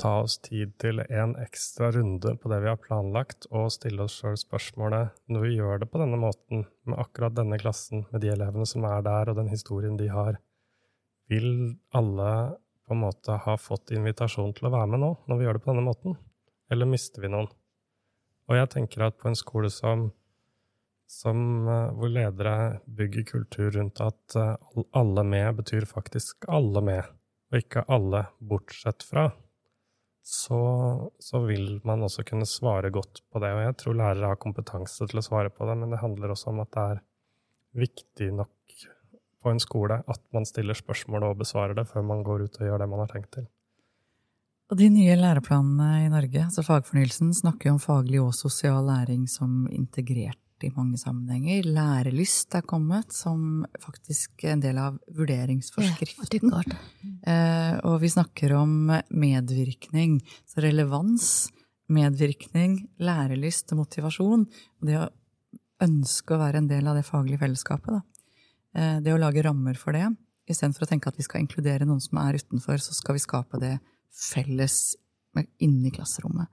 ta 0.00 0.12
oss 0.22 0.38
tid 0.42 0.72
til 0.80 1.02
en 1.02 1.34
ekstra 1.42 1.90
runde 1.92 2.32
på 2.40 2.50
det 2.52 2.60
vi 2.64 2.70
har 2.70 2.80
planlagt, 2.80 3.46
og 3.52 3.72
stille 3.74 4.06
oss 4.06 4.16
sjøl 4.20 4.38
spørsmålet 4.40 5.12
når 5.30 5.44
vi 5.44 5.56
gjør 5.58 5.82
det 5.82 5.90
på 5.92 6.00
denne 6.00 6.20
måten, 6.20 6.64
med 6.88 7.00
akkurat 7.02 7.36
denne 7.36 7.58
klassen, 7.60 8.06
med 8.10 8.24
de 8.24 8.32
elevene 8.32 8.66
som 8.68 8.86
er 8.88 9.04
der, 9.06 9.30
og 9.30 9.38
den 9.38 9.50
historien 9.52 9.98
de 10.00 10.08
har, 10.12 10.40
vil 11.30 11.76
alle 11.96 12.30
på 12.86 12.96
en 12.96 13.04
måte 13.04 13.36
ha 13.44 13.56
fått 13.60 13.92
invitasjon 13.94 14.54
til 14.56 14.66
å 14.66 14.72
være 14.74 14.90
med 14.94 15.04
nå, 15.04 15.10
når 15.30 15.38
vi 15.38 15.46
gjør 15.46 15.58
det 15.58 15.64
på 15.66 15.72
denne 15.74 15.86
måten? 15.86 16.16
Eller 16.72 16.88
mister 16.90 17.22
vi 17.22 17.30
noen? 17.30 17.50
Og 18.50 18.56
jeg 18.58 18.72
tenker 18.72 19.04
at 19.06 19.20
på 19.20 19.28
en 19.30 19.38
skole 19.38 19.70
som, 19.70 20.08
som 21.06 21.68
eh, 21.70 21.92
hvor 21.94 22.10
ledere 22.10 22.80
bygger 22.86 23.28
kultur 23.28 23.70
rundt 23.76 24.02
at 24.02 24.36
eh, 24.38 24.82
alle 24.98 25.22
med 25.28 25.60
betyr 25.60 25.86
faktisk 25.86 26.48
alle 26.50 26.82
med, 26.82 27.14
og 27.52 27.62
ikke 27.62 27.86
alle 27.86 28.24
bortsett 28.42 29.06
fra, 29.06 29.28
så, 30.22 31.10
så, 31.18 31.40
vil 31.46 31.80
man 31.84 32.02
også 32.04 32.24
kunne 32.28 32.46
svare 32.46 32.90
godt 32.92 33.22
på 33.32 33.40
det. 33.42 33.52
Og 33.56 33.62
jeg 33.64 33.76
tror 33.80 33.98
lærere 33.98 34.32
har 34.32 34.40
kompetanse 34.40 35.08
til 35.08 35.20
å 35.20 35.24
svare 35.24 35.52
på 35.52 35.68
det, 35.68 35.76
men 35.80 35.94
det 35.94 36.02
handler 36.02 36.34
også 36.34 36.52
om 36.52 36.60
at 36.64 36.72
det 36.76 36.84
er 36.94 37.00
viktig 37.80 38.32
nok 38.36 38.76
på 39.40 39.52
en 39.52 39.62
skole 39.62 40.02
at 40.10 40.20
man 40.36 40.44
stiller 40.44 40.76
spørsmål 40.76 41.30
og 41.30 41.40
besvarer 41.40 41.78
det 41.78 41.86
før 41.88 42.04
man 42.04 42.24
går 42.26 42.44
ut 42.44 42.60
og 42.60 42.68
gjør 42.68 42.82
det 42.82 42.90
man 42.92 43.02
har 43.04 43.10
tenkt 43.14 43.32
til. 43.38 43.48
Og 44.70 44.78
de 44.78 44.86
nye 44.92 45.16
læreplanene 45.18 46.04
i 46.04 46.10
Norge, 46.12 46.44
altså 46.44 46.62
fagfornyelsen, 46.62 47.32
snakker 47.34 47.70
jo 47.70 47.74
om 47.74 47.82
faglig 47.82 48.20
og 48.22 48.36
sosial 48.36 48.84
læring 48.86 49.24
som 49.30 49.64
integrert 49.72 50.38
i 50.66 50.72
mange 50.74 50.98
sammenhenger. 51.00 51.66
Lærelyst 51.66 52.54
er 52.58 52.66
kommet 52.68 53.14
som 53.14 53.64
faktisk 53.82 54.44
en 54.50 54.62
del 54.62 54.80
av 54.80 54.98
vurderingsforskriften. 55.16 56.52
Ja, 56.52 56.62
eh, 57.32 57.78
og 57.88 58.00
vi 58.02 58.12
snakker 58.12 58.54
om 58.58 58.92
medvirkning, 59.08 60.18
så 60.48 60.64
relevans, 60.64 61.50
medvirkning, 61.90 62.82
lærelyst 63.00 63.72
og 63.74 63.84
motivasjon. 63.84 64.46
Og 64.80 64.88
det 64.88 65.00
å 65.00 65.08
ønske 65.84 66.36
å 66.36 66.40
være 66.42 66.60
en 66.60 66.70
del 66.70 66.88
av 66.90 66.98
det 66.98 67.06
faglige 67.08 67.40
fellesskapet. 67.42 68.02
Eh, 68.76 68.98
det 69.04 69.14
å 69.14 69.20
lage 69.20 69.44
rammer 69.46 69.78
for 69.80 69.96
det, 69.96 70.06
istedenfor 70.50 70.86
å 70.86 70.90
tenke 70.90 71.10
at 71.10 71.18
vi 71.18 71.26
skal 71.26 71.44
inkludere 71.44 71.88
noen 71.88 72.02
som 72.02 72.20
er 72.22 72.38
utenfor, 72.40 72.80
så 72.82 72.94
skal 72.96 73.16
vi 73.16 73.24
skape 73.24 73.60
det 73.62 73.76
felles 74.10 74.96
inni 75.62 75.92
klasserommet. 75.94 76.50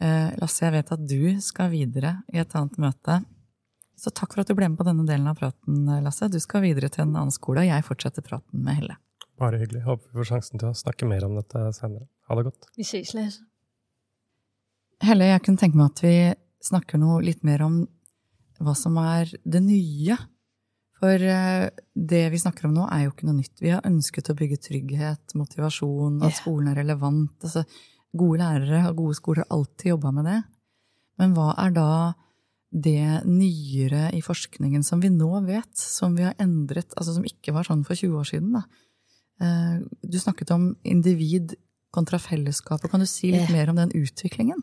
Eh, 0.00 0.30
Lasse, 0.40 0.64
jeg 0.64 0.74
vet 0.78 0.92
at 0.96 1.04
du 1.04 1.22
skal 1.44 1.70
videre 1.72 2.14
i 2.32 2.40
et 2.40 2.56
annet 2.56 2.78
møte. 2.80 3.20
Så 4.00 4.12
takk 4.16 4.32
for 4.32 4.42
at 4.42 4.48
du 4.48 4.56
ble 4.56 4.70
med 4.70 4.80
på 4.80 4.86
denne 4.88 5.04
delen 5.08 5.28
av 5.28 5.36
praten, 5.36 5.84
Lasse. 6.04 6.30
Du 6.32 6.40
skal 6.40 6.64
videre 6.64 6.88
til 6.92 7.04
en 7.04 7.14
annen 7.14 7.34
skole, 7.34 7.64
og 7.64 7.68
jeg 7.68 7.86
fortsetter 7.86 8.24
praten 8.24 8.64
med 8.64 8.80
Helle. 8.80 8.96
Bare 9.40 9.60
hyggelig. 9.60 9.84
Håper 9.84 10.08
vi 10.08 10.20
får 10.20 10.30
sjansen 10.32 10.60
til 10.60 10.70
å 10.70 10.76
snakke 10.76 11.08
mer 11.08 11.24
om 11.28 11.36
dette 11.36 11.66
senere. 11.76 12.08
Ha 12.28 12.36
det 12.38 12.46
godt. 12.48 12.70
Vi 12.80 12.86
ses, 12.88 13.12
Lasse. 13.16 13.44
Helle, 15.04 15.30
jeg 15.30 15.44
kunne 15.44 15.60
tenke 15.60 15.80
meg 15.80 15.94
at 15.94 16.04
vi 16.04 16.16
snakker 16.64 17.00
noe 17.00 17.22
litt 17.24 17.44
mer 17.46 17.64
om 17.64 17.80
hva 18.60 18.74
som 18.76 18.98
er 19.00 19.30
det 19.48 19.62
nye 19.64 20.18
for 21.00 21.22
eh, 21.24 21.68
det 21.94 22.26
vi 22.32 22.40
snakker 22.40 22.68
om 22.68 22.74
nå, 22.76 22.84
er 22.92 23.06
jo 23.06 23.14
ikke 23.14 23.28
noe 23.28 23.38
nytt. 23.38 23.54
Vi 23.62 23.72
har 23.72 23.86
ønsket 23.88 24.28
å 24.32 24.36
bygge 24.36 24.60
trygghet, 24.66 25.34
motivasjon, 25.38 26.20
at 26.26 26.36
skolen 26.36 26.72
er 26.72 26.80
relevant. 26.82 27.32
Altså, 27.40 27.64
gode 28.16 28.40
lærere 28.40 28.88
og 28.88 28.96
gode 28.96 29.18
skoler 29.18 29.44
har 29.44 29.56
alltid 29.56 29.92
jobba 29.92 30.10
med 30.14 30.28
det. 30.30 30.40
Men 31.20 31.36
hva 31.36 31.52
er 31.60 31.72
da 31.76 31.90
det 32.70 33.26
nyere 33.26 34.10
i 34.14 34.20
forskningen 34.22 34.84
som 34.86 35.02
vi 35.02 35.10
nå 35.12 35.30
vet, 35.46 35.72
som 35.74 36.14
vi 36.16 36.26
har 36.26 36.38
endret, 36.42 36.94
altså 36.96 37.16
som 37.16 37.26
ikke 37.26 37.54
var 37.56 37.66
sånn 37.66 37.82
for 37.86 37.98
20 37.98 38.20
år 38.20 38.28
siden? 38.30 38.54
Da? 38.56 38.62
Eh, 39.42 39.80
du 40.06 40.18
snakket 40.20 40.52
om 40.54 40.70
individ 40.84 41.56
kontra 41.94 42.20
fellesskapet. 42.22 42.90
Kan 42.90 43.02
du 43.02 43.08
si 43.10 43.32
litt 43.34 43.48
ja. 43.48 43.56
mer 43.56 43.72
om 43.72 43.80
den 43.80 43.94
utviklingen? 43.98 44.62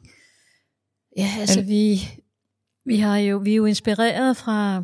Ja, 1.18 1.30
altså 1.42 1.64
vi, 1.66 2.00
vi, 2.86 3.02
jo, 3.02 3.40
vi 3.44 3.56
er 3.56 3.62
jo 3.62 3.66
inspirert 3.66 4.38
fra 4.38 4.84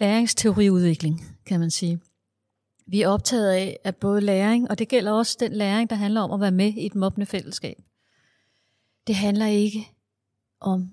læringsteoriudvikling, 0.00 1.20
kan 1.46 1.60
man 1.60 1.70
sige. 1.70 1.98
Vi 2.86 3.02
er 3.02 3.08
optaget 3.08 3.50
af, 3.50 3.78
at 3.84 3.96
både 3.96 4.20
læring, 4.20 4.70
og 4.70 4.78
det 4.78 4.88
gælder 4.88 5.12
også 5.12 5.36
den 5.40 5.52
læring, 5.52 5.90
der 5.90 5.96
handler 5.96 6.20
om 6.20 6.32
at 6.32 6.40
være 6.40 6.50
med 6.50 6.72
i 6.72 6.86
et 6.86 6.94
mobbende 6.94 7.26
fællesskab. 7.26 7.76
Det 9.06 9.14
handler 9.14 9.46
ikke 9.46 9.88
om 10.60 10.92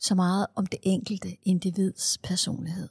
så 0.00 0.14
meget 0.14 0.46
om 0.54 0.66
det 0.66 0.78
enkelte 0.82 1.36
individs 1.42 2.18
personlighed. 2.22 2.88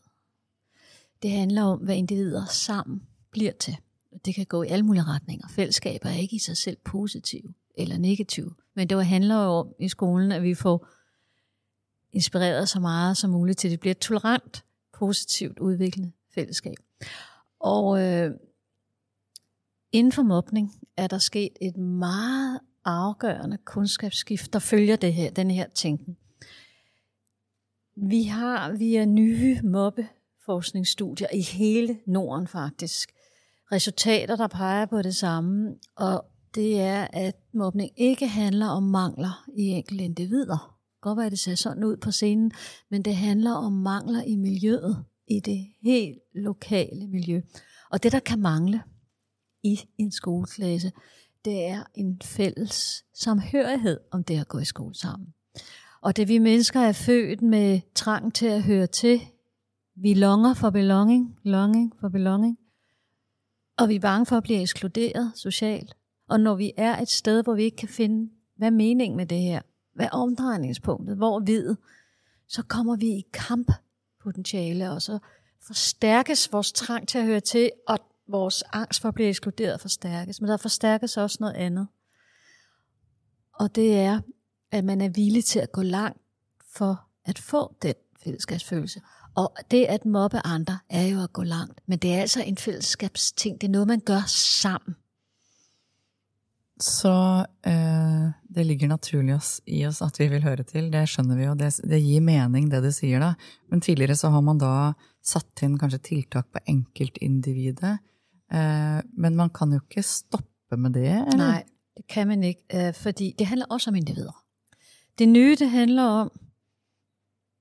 Det 1.21 1.31
handler 1.31 1.63
om, 1.63 1.79
hvad 1.79 1.95
individer 1.95 2.45
sammen 2.45 3.01
bliver 3.31 3.51
til. 3.51 3.77
Det 4.25 4.35
kan 4.35 4.45
gå 4.45 4.63
i 4.63 4.67
alle 4.67 4.85
mulige 4.85 5.03
retninger. 5.03 5.47
Fællesskaber 5.47 6.09
er 6.09 6.17
ikke 6.17 6.35
i 6.35 6.39
sig 6.39 6.57
selv 6.57 6.77
positive 6.85 7.53
eller 7.77 7.97
negative, 7.97 8.53
men 8.73 8.89
det 8.89 9.05
handler 9.05 9.43
jo 9.43 9.49
om 9.49 9.73
i 9.79 9.89
skolen, 9.89 10.31
at 10.31 10.43
vi 10.43 10.53
får 10.53 10.87
inspireret 12.11 12.69
så 12.69 12.79
meget 12.79 13.17
som 13.17 13.29
muligt 13.29 13.59
til, 13.59 13.67
at 13.67 13.71
det 13.71 13.79
bliver 13.79 13.91
et 13.91 13.99
tolerant 13.99 14.63
positivt 14.93 15.59
udviklende 15.59 16.11
fællesskab. 16.35 16.77
Og 17.65 18.01
øh, 18.01 18.31
inden 19.91 20.11
for 20.11 20.23
mobning 20.23 20.71
er 20.97 21.07
der 21.07 21.17
sket 21.17 21.51
et 21.61 21.77
meget 21.77 22.59
afgørende 22.85 23.57
kundskabsskift, 23.65 24.53
der 24.53 24.59
følger 24.59 24.95
det 24.95 25.13
her, 25.13 25.31
den 25.31 25.51
her 25.51 25.67
tænken. 25.69 26.17
Vi 27.95 28.23
har 28.23 28.71
via 28.71 29.05
nye 29.05 29.61
mobbeforskningsstudier 29.63 31.27
i 31.33 31.41
hele 31.41 31.99
Norden 32.07 32.47
faktisk. 32.47 33.11
Resultater, 33.71 34.35
der 34.35 34.47
peger 34.47 34.85
på 34.85 35.01
det 35.01 35.15
samme, 35.15 35.75
og 35.95 36.25
det 36.55 36.81
er, 36.81 37.07
at 37.13 37.35
mobning 37.53 37.91
ikke 37.97 38.27
handler 38.27 38.67
om 38.67 38.83
mangler 38.83 39.45
i 39.57 39.61
enkelte 39.61 40.03
individer, 40.03 40.77
godt 41.01 41.17
være, 41.17 41.25
at 41.25 41.31
det 41.31 41.39
ser 41.39 41.55
sådan 41.55 41.83
ud 41.83 41.97
på 41.97 42.11
scenen, 42.11 42.51
men 42.91 43.01
det 43.01 43.15
handler 43.15 43.51
om 43.51 43.73
mangler 43.73 44.23
i 44.23 44.35
miljøet, 44.35 45.05
i 45.27 45.39
det 45.39 45.67
helt 45.81 46.19
lokale 46.33 47.07
miljø. 47.07 47.41
Og 47.91 48.03
det, 48.03 48.11
der 48.11 48.19
kan 48.19 48.39
mangle 48.39 48.83
i 49.63 49.79
en 49.97 50.11
skoleklasse, 50.11 50.91
det 51.45 51.65
er 51.65 51.83
en 51.93 52.21
fælles 52.23 53.05
samhørighed 53.13 53.99
om 54.11 54.23
det 54.23 54.39
at 54.39 54.47
gå 54.47 54.59
i 54.59 54.65
skole 54.65 54.95
sammen. 54.95 55.33
Og 56.01 56.15
det 56.17 56.27
vi 56.27 56.37
mennesker 56.37 56.79
er 56.79 56.91
født 56.91 57.41
med 57.41 57.79
trang 57.95 58.33
til 58.33 58.45
at 58.45 58.63
høre 58.63 58.87
til. 58.87 59.21
Vi 59.95 60.13
longer 60.13 60.53
for 60.53 60.69
belonging, 60.69 61.39
longing 61.43 61.93
for 61.99 62.09
belonging. 62.09 62.59
Og 63.77 63.89
vi 63.89 63.95
er 63.95 63.99
bange 63.99 64.25
for 64.25 64.37
at 64.37 64.43
blive 64.43 64.61
ekskluderet 64.61 65.31
socialt. 65.35 65.95
Og 66.29 66.39
når 66.39 66.55
vi 66.55 66.71
er 66.77 67.01
et 67.01 67.09
sted, 67.09 67.43
hvor 67.43 67.53
vi 67.53 67.63
ikke 67.63 67.77
kan 67.77 67.89
finde, 67.89 68.31
hvad 68.55 68.67
er 68.67 68.71
meningen 68.71 69.17
med 69.17 69.25
det 69.25 69.39
her? 69.39 69.61
hvad 69.95 70.05
er 70.05 70.09
omdrejningspunktet, 70.09 71.17
hvor 71.17 71.39
ved, 71.39 71.75
så 72.47 72.63
kommer 72.63 72.95
vi 72.95 73.07
i 73.07 73.25
kamp 73.33 73.71
potentiale, 74.25 74.91
og 74.91 75.01
så 75.01 75.19
forstærkes 75.67 76.53
vores 76.53 76.71
trang 76.71 77.07
til 77.07 77.17
at 77.17 77.25
høre 77.25 77.39
til, 77.39 77.71
og 77.87 77.99
vores 78.27 78.63
angst 78.73 79.01
for 79.01 79.07
at 79.07 79.15
blive 79.15 79.29
ekskluderet 79.29 79.81
forstærkes. 79.81 80.41
Men 80.41 80.49
der 80.49 80.57
forstærkes 80.57 81.17
også 81.17 81.37
noget 81.39 81.53
andet. 81.53 81.87
Og 83.53 83.75
det 83.75 83.99
er, 83.99 84.21
at 84.71 84.83
man 84.83 85.01
er 85.01 85.09
villig 85.09 85.45
til 85.45 85.59
at 85.59 85.71
gå 85.71 85.81
langt 85.81 86.21
for 86.73 87.07
at 87.25 87.39
få 87.39 87.75
den 87.81 87.93
fællesskabsfølelse. 88.23 89.01
Og 89.35 89.55
det 89.71 89.85
at 89.85 90.05
mobbe 90.05 90.37
andre 90.45 90.79
er 90.89 91.07
jo 91.07 91.23
at 91.23 91.33
gå 91.33 91.43
langt. 91.43 91.81
Men 91.85 91.99
det 91.99 92.13
er 92.13 92.21
altså 92.21 92.43
en 92.43 92.57
fællesskabsting. 92.57 93.61
Det 93.61 93.67
er 93.67 93.71
noget, 93.71 93.87
man 93.87 93.99
gør 93.99 94.21
sammen. 94.27 94.95
Så 96.81 97.45
eh, 97.63 98.23
det 98.55 98.63
ligger 98.63 98.87
naturlig 98.91 99.35
oss, 99.35 99.61
i 99.65 99.85
oss 99.87 100.01
at 100.03 100.19
vi 100.19 100.27
vil 100.27 100.43
høre 100.43 100.63
til. 100.67 100.89
Det 100.91 101.05
skjønner 101.07 101.37
vi 101.39 101.45
jo. 101.45 101.53
Det, 101.55 101.69
det, 101.87 102.01
gir 102.03 102.23
mening, 102.23 102.67
det 102.71 102.81
du 102.83 102.91
sier 102.91 103.23
da. 103.23 103.31
Men 103.71 103.83
tidligere 103.83 104.17
så 104.19 104.31
har 104.33 104.43
man 104.43 104.59
da 104.59 104.73
satt 105.23 105.63
inn 105.63 105.77
kanskje 105.79 106.01
tiltak 106.09 106.49
på 106.51 106.63
enkeltindividet. 106.67 107.95
Eh, 108.51 108.99
men 109.15 109.39
man 109.39 109.53
kan 109.55 109.71
jo 109.71 109.79
ikke 109.85 110.03
stoppe 110.03 110.77
med 110.77 110.97
det, 110.99 111.11
eller? 111.13 111.37
Nej, 111.37 111.63
det 111.97 112.07
kan 112.11 112.27
man 112.27 112.43
ikke, 112.43 112.65
eh, 112.69 112.93
fordi 112.93 113.35
det 113.39 113.47
handler 113.47 113.65
også 113.69 113.89
om 113.89 113.95
individer. 113.95 114.35
Det 115.19 115.29
nye, 115.29 115.55
det 115.55 115.69
handler 115.69 116.03
om 116.03 116.31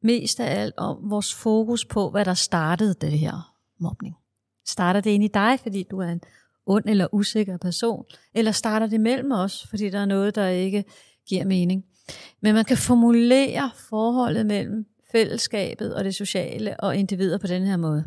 mest 0.03 0.41
af 0.41 0.61
alt 0.61 0.75
om 0.77 1.11
vores 1.11 1.35
fokus 1.35 1.85
på, 1.85 2.11
hvad 2.11 2.25
der 2.25 2.35
startede 2.35 2.95
det 2.95 3.19
her 3.19 3.55
mobning. 3.81 4.15
Starter 4.67 5.01
det 5.01 5.11
ind 5.11 5.25
i 5.25 5.29
dig, 5.35 5.61
fordi 5.63 5.83
du 5.91 5.99
er 5.99 6.09
en 6.09 6.21
ond 6.67 6.85
eller 6.89 7.15
usikker 7.15 7.57
person, 7.57 8.05
eller 8.35 8.53
starter 8.53 8.87
det 8.87 9.01
mellem 9.01 9.33
os, 9.33 9.67
fordi 9.71 9.91
der 9.91 9.99
er 9.99 10.05
noget, 10.07 10.35
der 10.35 10.49
ikke 10.49 10.85
giver 11.27 11.45
mening. 11.45 11.85
Men 12.41 12.55
man 12.55 12.65
kan 12.65 12.77
formulere 12.77 13.71
forholdet 13.89 14.47
mellem 14.47 14.87
fællesskabet 15.13 15.95
og 15.95 16.05
det 16.05 16.15
sociale 16.15 16.81
og 16.81 16.97
individer 16.97 17.39
på 17.39 17.47
den 17.47 17.63
her 17.67 17.77
måde. 17.77 18.05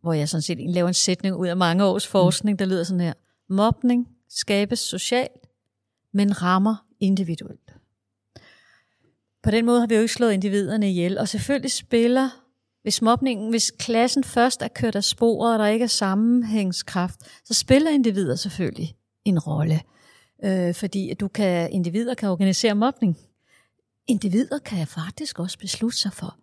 Hvor 0.00 0.12
jeg 0.12 0.28
sådan 0.28 0.42
set 0.42 0.70
laver 0.70 0.88
en 0.88 0.94
sætning 0.94 1.36
ud 1.36 1.46
af 1.46 1.56
mange 1.56 1.84
års 1.84 2.06
forskning, 2.06 2.58
der 2.58 2.64
lyder 2.64 2.84
sådan 2.84 3.00
her. 3.00 3.12
Mobning 3.48 4.08
skabes 4.28 4.78
socialt, 4.78 5.46
men 6.12 6.42
rammer 6.42 6.86
individuelt. 7.00 7.74
på 9.42 9.50
den 9.50 9.66
måde 9.66 9.80
har 9.80 9.86
vi 9.86 9.94
jo 9.94 10.00
ikke 10.00 10.14
slået 10.14 10.32
individerne 10.32 10.90
ihjel. 10.90 11.18
Og 11.18 11.28
selvfølgelig 11.28 11.72
spiller, 11.72 12.47
hvis 12.88 13.02
mobningen, 13.02 13.50
hvis 13.50 13.72
klassen 13.78 14.24
først 14.24 14.62
er 14.62 14.68
kørt 14.68 14.96
af 14.96 15.04
sporet, 15.04 15.52
og 15.52 15.58
der 15.58 15.66
ikke 15.66 15.82
er 15.82 15.88
sammenhængskraft, 15.88 17.20
så 17.44 17.54
spiller 17.54 17.90
individer 17.90 18.36
selvfølgelig 18.36 18.94
en 19.24 19.38
rolle. 19.38 19.80
Øh, 20.44 20.74
fordi 20.74 21.14
du 21.14 21.28
kan, 21.28 21.72
individer 21.72 22.14
kan 22.14 22.28
organisere 22.28 22.74
mobning. 22.74 23.18
Individer 24.06 24.58
kan 24.58 24.86
faktisk 24.86 25.38
også 25.38 25.58
beslutte 25.58 25.98
sig 25.98 26.12
for, 26.12 26.36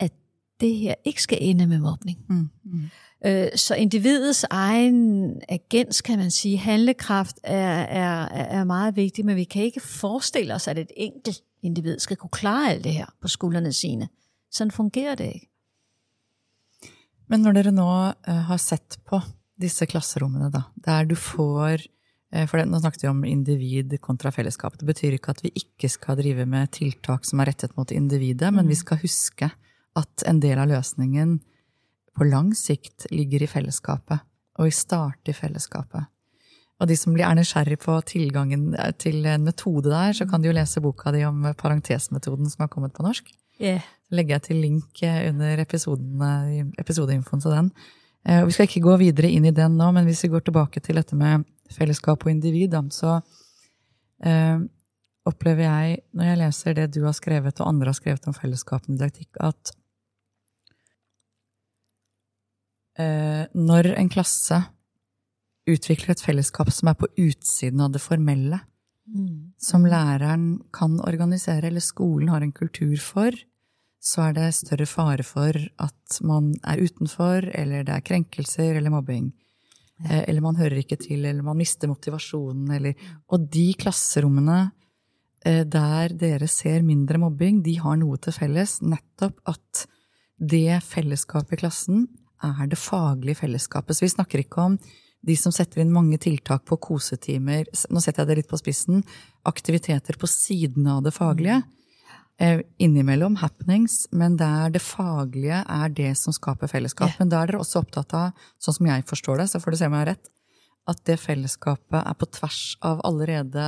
at 0.00 0.12
det 0.60 0.74
her 0.74 0.94
ikke 1.04 1.22
skal 1.22 1.38
ende 1.40 1.66
med 1.66 1.78
mobning. 1.78 2.18
Mm, 2.28 2.48
mm. 2.64 2.90
Øh, 3.26 3.48
så 3.56 3.74
individets 3.74 4.46
egen 4.50 5.40
agens, 5.48 6.00
kan 6.00 6.18
man 6.18 6.30
sige, 6.30 6.58
handlekraft 6.58 7.36
er, 7.44 7.82
er, 7.82 8.28
er 8.28 8.64
meget 8.64 8.96
vigtig, 8.96 9.24
men 9.24 9.36
vi 9.36 9.44
kan 9.44 9.62
ikke 9.62 9.80
forestille 9.80 10.54
os, 10.54 10.68
at 10.68 10.78
et 10.78 10.90
enkelt 10.96 11.42
individ 11.62 11.98
skal 11.98 12.16
kunne 12.16 12.30
klare 12.30 12.70
alt 12.70 12.84
det 12.84 12.92
her 12.92 13.06
på 13.22 13.28
skuldrene 13.28 13.72
sine. 13.72 14.08
Sådan 14.52 14.70
fungerer 14.70 15.14
det 15.14 15.26
ikke. 15.34 15.49
Men 17.30 17.44
når 17.46 17.56
dere 17.56 17.72
nå 17.74 17.86
uh, 17.86 18.42
har 18.50 18.60
sett 18.60 18.98
på 19.06 19.20
disse 19.60 19.86
klasserommene, 19.86 20.50
da, 20.52 20.64
der 20.74 21.08
du 21.08 21.16
får 21.18 21.84
uh, 22.34 22.44
For 22.48 22.58
det, 22.58 22.66
nå 22.70 22.80
snakket 22.82 23.04
vi 23.04 23.10
om 23.10 23.24
individ 23.28 23.96
kontra 24.02 24.32
fellesskap. 24.34 24.78
Det 24.80 24.88
betyr 24.88 25.16
ikke 25.16 25.34
at 25.36 25.44
vi 25.44 25.52
ikke 25.62 25.90
skal 25.92 26.18
drive 26.18 26.46
med 26.50 26.72
tiltak 26.76 27.28
som 27.28 27.42
er 27.42 27.52
rettet 27.52 27.76
mot 27.78 27.94
individet, 27.94 28.50
men 28.54 28.66
vi 28.66 28.78
mm. 28.78 28.82
skal 28.82 29.02
huske 29.04 29.50
at 29.98 30.26
en 30.30 30.42
del 30.42 30.58
av 30.62 30.70
løsningen 30.70 31.38
på 32.16 32.26
lang 32.26 32.52
sikt 32.58 33.06
ligger 33.14 33.42
i 33.42 33.50
fellesskapet, 33.50 34.22
og 34.58 34.68
i 34.68 34.74
starte 34.74 35.32
i 35.32 35.36
fellesskapet. 35.36 36.10
Og 36.80 36.88
de 36.88 36.96
som 36.96 37.14
er 37.16 37.36
nysgjerrig 37.36 37.76
på 37.82 37.94
tilgangen 38.08 38.72
eh, 38.74 38.92
til 38.96 39.26
en 39.28 39.44
metode 39.46 39.92
der, 39.92 40.14
så 40.16 40.26
kan 40.28 40.40
de 40.40 40.50
jo 40.50 40.56
lese 40.56 40.82
boka 40.82 41.12
di 41.14 41.22
om 41.28 41.44
parentesmetoden 41.58 42.48
som 42.50 42.64
har 42.64 42.72
kommet 42.72 42.94
på 42.96 43.04
norsk. 43.04 43.28
Yeah. 43.60 43.84
Så 44.08 44.16
legger 44.18 44.38
jeg 44.38 44.46
til 44.48 44.62
link 44.64 45.02
eh, 45.06 45.28
under 45.30 45.60
episodeinfoen 45.62 47.42
til 47.44 47.54
den. 47.54 47.72
Eh, 48.26 48.42
vi 48.44 48.54
skal 48.56 48.68
ikke 48.68 48.84
gå 48.84 48.96
videre 49.00 49.30
inn 49.30 49.46
i 49.48 49.54
den 49.54 49.78
nå, 49.78 49.90
men 49.96 50.08
hvis 50.08 50.24
vi 50.26 50.32
går 50.32 50.44
tilbake 50.46 50.82
til 50.84 51.00
dette 51.00 51.16
med 51.16 51.46
fellesskap 51.70 52.24
og 52.26 52.32
individ, 52.32 52.74
så 52.90 53.20
uh, 54.26 54.62
opplever 55.28 55.62
jeg, 55.62 56.00
når 56.16 56.26
jeg 56.26 56.40
leser 56.40 56.76
det 56.76 56.88
du 56.96 57.04
har 57.04 57.14
skrevet 57.14 57.60
og 57.62 57.68
andre 57.68 57.92
har 57.92 57.98
skrevet 57.98 58.26
om 58.26 58.34
fellesskap 58.34 58.82
og 58.82 58.96
didaktikk, 58.96 59.38
at 59.38 59.72
uh, 62.98 63.44
når 63.54 63.92
en 63.94 64.10
klasse 64.10 64.58
utvikler 65.70 66.16
et 66.16 66.24
fellesskap 66.24 66.72
som 66.74 66.90
er 66.90 66.98
på 66.98 67.10
utsiden 67.14 67.84
av 67.84 67.94
det 67.94 68.02
formelle, 68.02 68.58
mm. 69.06 69.54
som 69.62 69.86
læreren 69.86 70.48
kan 70.74 70.98
organisere, 71.06 71.68
eller 71.70 71.84
skolen 71.84 72.32
har 72.34 72.42
en 72.42 72.56
kultur 72.56 72.98
for, 72.98 73.36
så 74.00 74.24
er 74.24 74.36
det 74.38 74.48
større 74.56 74.88
fare 74.88 75.24
for 75.26 75.56
at 75.84 76.20
man 76.24 76.54
er 76.64 76.80
utenfor, 76.80 77.50
eller 77.52 77.84
det 77.84 77.94
er 77.94 78.04
krenkelser 78.06 78.78
eller 78.78 78.92
mobbing. 78.94 79.28
Eh, 80.08 80.22
eller 80.26 80.40
man 80.44 80.56
hører 80.56 80.80
ikke 80.80 80.96
til, 81.00 81.26
eller 81.26 81.44
man 81.44 81.58
mister 81.60 81.90
motivasjonen, 81.90 82.70
eller 82.72 82.94
Og 83.28 83.48
de 83.52 83.74
klasserommene 83.74 84.72
eh, 85.44 85.64
der 85.64 86.16
dere 86.16 86.48
ser 86.48 86.82
mindre 86.82 87.18
mobbing, 87.18 87.62
de 87.62 87.76
har 87.76 87.96
noe 88.00 88.16
til 88.16 88.32
felles. 88.32 88.80
Nettopp 88.80 89.40
at 89.46 89.84
det 90.40 90.80
fellesskapet 90.82 91.58
i 91.58 91.60
klassen 91.60 92.08
er 92.40 92.66
det 92.66 92.80
faglige 92.80 93.42
fellesskapet. 93.42 93.96
Så 93.96 94.06
vi 94.06 94.14
snakker 94.16 94.40
ikke 94.40 94.64
om 94.64 94.78
de 95.20 95.36
som 95.36 95.52
setter 95.52 95.82
inn 95.82 95.92
mange 95.92 96.16
tiltak 96.16 96.64
på 96.64 96.78
kosetimer, 96.80 97.66
nå 97.92 98.00
setter 98.00 98.22
jeg 98.22 98.30
det 98.30 98.36
litt 98.38 98.48
på 98.48 98.56
spissen, 98.56 99.02
aktiviteter 99.44 100.16
på 100.16 100.28
siden 100.30 100.88
av 100.88 101.02
det 101.04 101.12
faglige. 101.12 101.60
Eh, 101.60 101.79
innimellom 102.80 103.36
happenings, 103.36 104.06
men 104.16 104.36
der 104.40 104.70
det 104.72 104.80
faglige 104.82 105.60
er 105.60 105.92
det 105.92 106.14
som 106.18 106.32
skaper 106.32 106.70
fellesskap. 106.70 107.12
Men 107.20 107.28
da 107.32 107.42
er 107.42 107.50
dere 107.50 107.60
også 107.60 107.82
opptatt 107.82 108.14
av, 108.16 108.46
sånn 108.62 108.78
som 108.78 108.88
jeg 108.88 109.04
forstår 109.08 109.42
det, 109.42 109.50
så 109.52 109.60
får 109.60 109.74
du 109.74 109.80
se 109.80 109.90
om 109.90 109.96
jeg 109.96 110.04
har 110.04 110.10
rett, 110.14 110.30
at 110.88 111.02
det 111.06 111.18
fellesskapet 111.20 112.00
er 112.00 112.16
på 112.16 112.28
tvers 112.38 112.62
av 112.86 113.02
allerede 113.04 113.66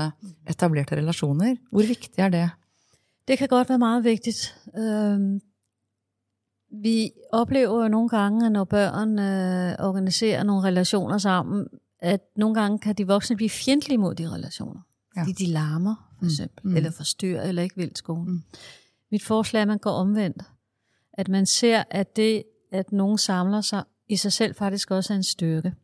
etablerte 0.49 0.97
relasjoner. 0.99 1.59
Hvor 1.71 1.87
viktig 1.87 2.25
er 2.25 2.33
det? 2.33 2.47
Det 3.29 3.39
kan 3.39 3.49
godt 3.49 3.69
være 3.69 3.79
meget 3.79 4.05
vigtigt. 4.05 4.55
vi 6.83 7.13
oplever 7.33 7.83
jo 7.83 7.89
nogle 7.89 8.09
gange, 8.09 8.51
når 8.51 8.65
børn 8.65 9.19
øh, 9.19 9.75
organiserer 9.79 10.43
nogle 10.43 10.69
relationer 10.69 11.19
sammen, 11.19 11.67
at 12.01 12.21
nogle 12.37 12.61
gange 12.61 12.79
kan 12.79 12.95
de 12.95 13.07
voksne 13.07 13.37
blive 13.37 13.51
fjendtlige 13.51 13.99
mod 13.99 14.15
de 14.15 14.31
relationer. 14.31 14.81
Ja. 15.17 15.23
Fordi 15.23 15.33
de 15.33 15.47
larmer, 15.47 15.95
for 16.19 16.25
mm. 16.25 16.29
eksempel, 16.29 16.71
mm. 16.71 16.77
eller 16.77 16.91
forstyrrer, 16.91 17.43
eller 17.49 17.63
ikke 17.63 17.77
vil 17.77 17.91
skolen. 17.97 18.33
Mm. 18.33 18.43
Mit 19.13 19.25
forslag 19.25 19.61
er, 19.61 19.63
at 19.63 19.69
man 19.69 19.79
går 19.79 19.91
omvendt. 19.91 20.43
At 21.13 21.29
man 21.29 21.47
ser, 21.47 21.83
at 21.91 22.17
det, 22.17 22.43
at 22.73 22.93
nogen 22.93 23.19
samler 23.19 23.61
sig, 23.61 23.85
i 24.09 24.17
sig 24.17 24.33
selv 24.33 24.55
faktisk 24.55 24.91
også 24.91 25.13
er 25.13 25.17
en 25.17 25.25
styrke. 25.25 25.75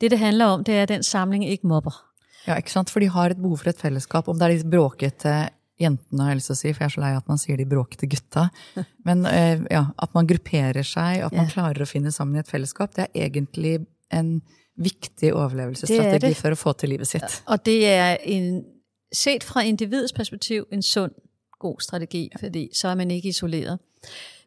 Det, 0.00 0.10
det 0.10 0.18
handler 0.18 0.44
om, 0.44 0.64
det 0.64 0.74
er, 0.74 0.82
at 0.82 0.88
den 0.88 1.02
samling 1.02 1.48
ikke 1.48 1.66
mobber. 1.66 2.04
Ja, 2.46 2.54
ikke 2.54 2.72
sant? 2.72 2.90
For 2.90 3.00
de 3.00 3.08
har 3.08 3.30
et 3.30 3.36
behov 3.36 3.58
for 3.58 3.70
et 3.70 3.78
fællesskab. 3.78 4.28
Om 4.28 4.38
det 4.38 4.46
er 4.46 4.54
litt 4.56 4.70
bråkete 4.70 5.34
jentene, 5.82 6.22
har 6.22 6.32
jeg 6.32 6.40
lyst 6.40 6.50
til 6.50 6.56
å 6.56 6.60
si, 6.60 6.72
for 6.72 6.84
jeg 6.84 6.90
er 6.90 6.94
så 6.94 7.02
lei 7.02 7.12
at 7.16 7.28
man 7.30 7.40
sier 7.40 7.58
de 7.58 7.66
bråkete 7.68 8.08
gutta. 8.10 8.48
Men 9.06 9.26
uh, 9.26 9.62
ja, 9.70 9.84
at 10.02 10.14
man 10.16 10.28
grupperer 10.30 10.86
seg, 10.86 11.22
at 11.26 11.34
man 11.34 11.46
yeah. 11.46 11.54
klarer 11.54 11.84
å 11.84 11.88
finne 11.88 12.14
sammen 12.14 12.38
i 12.38 12.42
et 12.42 12.50
fellesskap, 12.50 12.94
det 12.98 13.08
er 13.08 13.28
egentlig 13.28 13.78
en 14.12 14.40
viktig 14.76 15.34
overlevelsesstrategi 15.34 16.12
det 16.12 16.22
det. 16.22 16.36
for 16.36 16.54
å 16.54 16.58
få 16.58 16.72
til 16.72 16.88
livet 16.88 17.06
sitt. 17.06 17.42
Og 17.46 17.66
det 17.66 17.86
er 17.86 18.16
en, 18.22 18.64
set 19.12 19.44
fra 19.44 19.62
individets 19.62 20.12
perspektiv 20.12 20.64
en 20.72 20.82
sund, 20.82 21.12
god 21.58 21.80
strategi, 21.80 22.30
fordi 22.40 22.70
så 22.74 22.88
er 22.88 22.94
man 22.94 23.10
ikke 23.10 23.28
isoleret. 23.28 23.78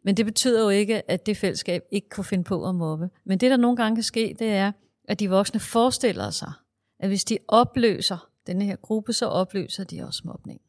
Men 0.02 0.16
det 0.16 0.26
betyder 0.26 0.62
jo 0.62 0.68
ikke, 0.68 1.10
at 1.10 1.26
det 1.26 1.36
fællesskab 1.36 1.82
ikke 1.90 2.08
kunne 2.08 2.24
finde 2.24 2.44
på 2.44 2.68
at 2.68 2.74
mobbe. 2.74 3.08
Men 3.24 3.38
det, 3.38 3.50
der 3.50 3.56
nogle 3.56 3.76
gange 3.76 3.96
kan 3.96 4.02
ske, 4.02 4.36
det 4.38 4.48
er, 4.48 4.72
at 5.08 5.20
de 5.20 5.30
voksne 5.30 5.60
forestiller 5.60 6.30
sig, 6.30 6.52
at 7.00 7.08
hvis 7.08 7.24
de 7.24 7.38
opløser 7.48 8.28
denne 8.46 8.64
her 8.64 8.76
gruppe, 8.76 9.12
så 9.12 9.26
opløser 9.26 9.84
de 9.84 10.02
også 10.02 10.22
mobning. 10.24 10.60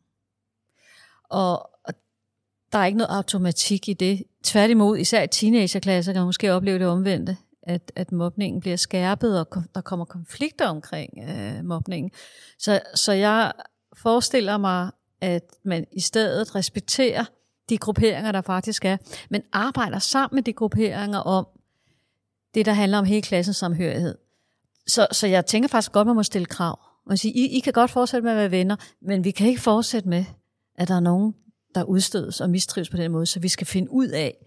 Og, 1.29 1.69
og 1.83 1.93
der 2.71 2.79
er 2.79 2.85
ikke 2.85 2.97
noget 2.97 3.15
automatik 3.15 3.89
i 3.89 3.93
det. 3.93 4.23
Tværtimod, 4.43 4.97
især 4.97 5.23
i 5.23 5.27
teenagerklasser 5.27 6.13
kan 6.13 6.19
man 6.19 6.25
måske 6.25 6.53
opleve 6.53 6.79
det 6.79 6.87
omvendte, 6.87 7.37
at, 7.67 7.91
at 7.95 8.11
mobningen 8.11 8.61
bliver 8.61 8.77
skærpet, 8.77 9.39
og 9.39 9.63
der 9.75 9.81
kommer 9.81 10.05
konflikter 10.05 10.67
omkring 10.67 11.13
øh, 11.29 11.65
mobningen. 11.65 12.11
Så, 12.59 12.79
så 12.95 13.11
jeg 13.11 13.51
forestiller 13.97 14.57
mig, 14.57 14.91
at 15.21 15.43
man 15.63 15.85
i 15.91 15.99
stedet 15.99 16.55
respekterer 16.55 17.25
de 17.69 17.77
grupperinger, 17.77 18.31
der 18.31 18.41
faktisk 18.41 18.85
er, 18.85 18.97
men 19.29 19.41
arbejder 19.53 19.99
sammen 19.99 20.35
med 20.35 20.43
de 20.43 20.53
grupperinger 20.53 21.19
om 21.19 21.47
det, 22.53 22.65
der 22.65 22.73
handler 22.73 22.97
om 22.97 23.05
hele 23.05 23.21
klassens 23.21 23.57
samhørighed. 23.57 24.17
Så, 24.87 25.07
så 25.11 25.27
jeg 25.27 25.45
tænker 25.45 25.69
faktisk 25.69 25.91
godt, 25.91 26.07
man 26.07 26.15
må 26.15 26.23
stille 26.23 26.45
krav. 26.45 26.79
Man 27.07 27.17
siger, 27.17 27.33
I, 27.35 27.57
I 27.57 27.59
kan 27.59 27.73
godt 27.73 27.91
fortsætte 27.91 28.23
med 28.23 28.31
at 28.31 28.37
være 28.37 28.51
venner, 28.51 28.75
men 29.01 29.23
vi 29.23 29.31
kan 29.31 29.47
ikke 29.47 29.61
fortsætte 29.61 30.09
med, 30.09 30.25
at 30.75 30.87
der 30.87 30.95
er 30.95 30.99
nogen, 30.99 31.35
der 31.75 31.83
udstødes 31.83 32.41
og 32.41 32.49
mistrives 32.49 32.89
på 32.89 32.97
den 32.97 33.11
måde, 33.11 33.25
så 33.25 33.39
vi 33.39 33.47
skal 33.47 33.67
finde 33.67 33.91
ud 33.91 34.07
af, 34.07 34.37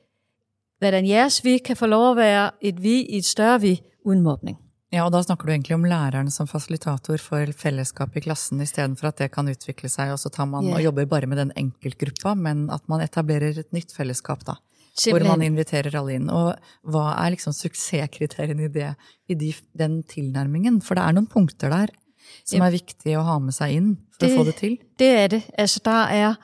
hvordan 0.81 1.07
jeres 1.07 1.41
vi 1.45 1.59
kan 1.65 1.79
få 1.79 1.89
lov 1.91 2.13
at 2.13 2.19
være 2.21 2.51
et 2.73 2.83
vi 2.83 3.01
i 3.05 3.21
et 3.21 3.29
større 3.29 3.61
vi 3.61 3.77
uden 4.05 4.23
mobning. 4.25 4.59
Ja, 4.91 5.05
og 5.05 5.13
da 5.15 5.21
snakker 5.23 5.47
du 5.47 5.53
egentlig 5.53 5.77
om 5.77 5.85
læreren 5.87 6.33
som 6.35 6.49
facilitator 6.51 7.21
for 7.23 7.53
fellesskap 7.55 8.17
i 8.19 8.23
klassen, 8.25 8.59
i 8.59 8.67
stedet 8.67 8.99
for 8.99 9.13
at 9.13 9.21
det 9.21 9.29
kan 9.31 9.47
utvikle 9.47 9.91
seg, 9.93 10.11
og 10.11 10.19
så 10.19 10.33
tar 10.35 10.49
man 10.51 10.67
yeah. 10.67 10.81
og 10.81 10.83
jobber 10.89 11.07
bare 11.13 11.29
med 11.31 11.39
den 11.39 11.53
enkeltgruppa, 11.61 12.35
men 12.35 12.65
at 12.75 12.83
man 12.91 13.05
etablerer 13.05 13.61
et 13.61 13.71
nytt 13.77 13.95
fellesskap, 13.95 14.43
da. 14.49 14.57
Simpelthen. 14.99 15.29
Hvor 15.29 15.37
man 15.37 15.47
inviterer 15.47 15.95
alle 15.95 16.17
inn. 16.19 16.27
Og 16.35 16.91
hva 16.91 17.05
er 17.23 17.37
liksom 17.37 17.55
suksesskriteriene 17.55 18.67
i, 18.67 18.73
det, 18.75 18.89
i 19.31 19.37
de, 19.39 19.53
den 19.79 20.01
tilnærmingen? 20.11 20.81
For 20.83 20.99
det 20.99 21.07
er 21.07 21.15
noen 21.15 21.31
punkter 21.31 21.71
der 21.71 21.95
som 22.43 22.65
er 22.67 22.75
viktige 22.75 23.21
å 23.21 23.25
ha 23.29 23.39
med 23.43 23.55
seg 23.55 23.77
inn 23.79 23.93
for 24.17 24.27
det, 24.27 24.33
å 24.33 24.41
få 24.41 24.49
det 24.51 24.57
til. 24.59 24.77
Det 24.99 25.11
er 25.23 25.31
det. 25.37 25.41
Altså, 25.55 25.85
der 25.87 26.17
er 26.19 26.35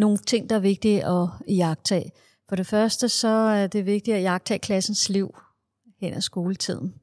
nogle 0.00 0.24
ting, 0.24 0.48
der 0.48 0.56
er 0.56 0.64
vigtige 0.64 1.04
at 1.04 1.44
iagtage. 1.46 2.14
For 2.50 2.56
det 2.56 2.66
første 2.66 3.08
så 3.08 3.28
er 3.28 3.66
det 3.66 3.86
vigtigt 3.86 4.16
at 4.16 4.22
jagtage 4.22 4.58
klassens 4.58 5.08
liv 5.08 5.34
hen 6.00 6.14
ad 6.14 6.20
skoletiden. 6.20 6.94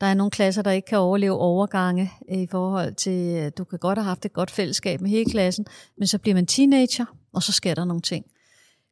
Der 0.00 0.06
er 0.06 0.14
nogle 0.14 0.30
klasser, 0.30 0.62
der 0.62 0.70
ikke 0.70 0.86
kan 0.86 0.98
overleve 0.98 1.38
overgange 1.38 2.12
i 2.28 2.46
forhold 2.50 2.94
til, 2.94 3.50
du 3.50 3.64
kan 3.64 3.78
godt 3.78 3.98
have 3.98 4.04
haft 4.04 4.24
et 4.24 4.32
godt 4.32 4.50
fællesskab 4.50 5.00
med 5.00 5.10
hele 5.10 5.30
klassen, 5.30 5.66
men 5.98 6.06
så 6.06 6.18
bliver 6.18 6.34
man 6.34 6.46
teenager, 6.46 7.04
og 7.32 7.42
så 7.42 7.52
sker 7.52 7.74
der 7.74 7.84
nogle 7.84 8.02
ting. 8.02 8.24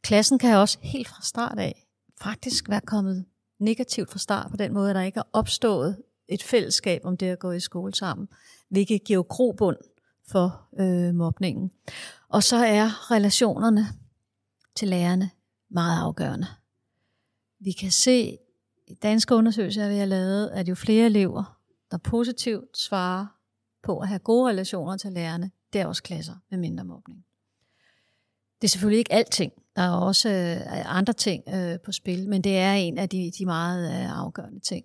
Klassen 0.02 0.38
kan 0.38 0.56
også 0.56 0.78
helt 0.82 1.08
fra 1.08 1.22
start 1.22 1.58
af 1.58 1.86
faktisk 2.20 2.68
være 2.68 2.80
kommet 2.80 3.24
negativt 3.58 4.10
fra 4.10 4.18
start 4.18 4.50
på 4.50 4.56
den 4.56 4.74
måde, 4.74 4.90
at 4.90 4.96
der 4.96 5.02
ikke 5.02 5.18
er 5.18 5.28
opstået 5.32 5.96
et 6.28 6.42
fællesskab 6.42 7.00
om 7.04 7.16
det 7.16 7.26
at 7.26 7.38
gå 7.38 7.52
i 7.52 7.60
skole 7.60 7.94
sammen, 7.94 8.28
hvilket 8.68 9.04
giver 9.04 9.22
grobund 9.22 9.76
for 10.30 10.60
øh, 10.80 11.14
mobningen. 11.14 11.70
Og 12.28 12.42
så 12.42 12.56
er 12.56 13.10
relationerne 13.10 13.86
til 14.76 14.88
lærerne 14.88 15.30
meget 15.70 16.02
afgørende. 16.02 16.46
Vi 17.60 17.72
kan 17.72 17.90
se 17.90 18.38
i 18.86 18.94
danske 18.94 19.34
undersøgelser, 19.34 19.88
vi 19.88 19.96
har 19.96 20.06
lavet, 20.06 20.48
at 20.48 20.68
jo 20.68 20.74
flere 20.74 21.06
elever, 21.06 21.58
der 21.90 21.98
positivt 21.98 22.78
svarer 22.78 23.26
på 23.82 23.98
at 23.98 24.08
have 24.08 24.18
gode 24.18 24.48
relationer 24.48 24.96
til 24.96 25.12
lærerne, 25.12 25.50
det 25.72 25.80
er 25.80 25.86
også 25.86 26.02
klasser 26.02 26.34
med 26.50 26.58
mindre 26.58 26.84
mobning. 26.84 27.24
Det 28.60 28.66
er 28.66 28.68
selvfølgelig 28.68 28.98
ikke 28.98 29.12
alting. 29.12 29.52
Der 29.76 29.82
er 29.82 29.90
også 29.90 30.28
øh, 30.28 30.96
andre 30.96 31.12
ting 31.12 31.42
øh, 31.54 31.80
på 31.84 31.92
spil, 31.92 32.28
men 32.28 32.44
det 32.44 32.58
er 32.58 32.72
en 32.72 32.98
af 32.98 33.08
de, 33.08 33.30
de 33.38 33.46
meget 33.46 33.88
øh, 33.88 34.18
afgørende 34.18 34.60
ting. 34.60 34.84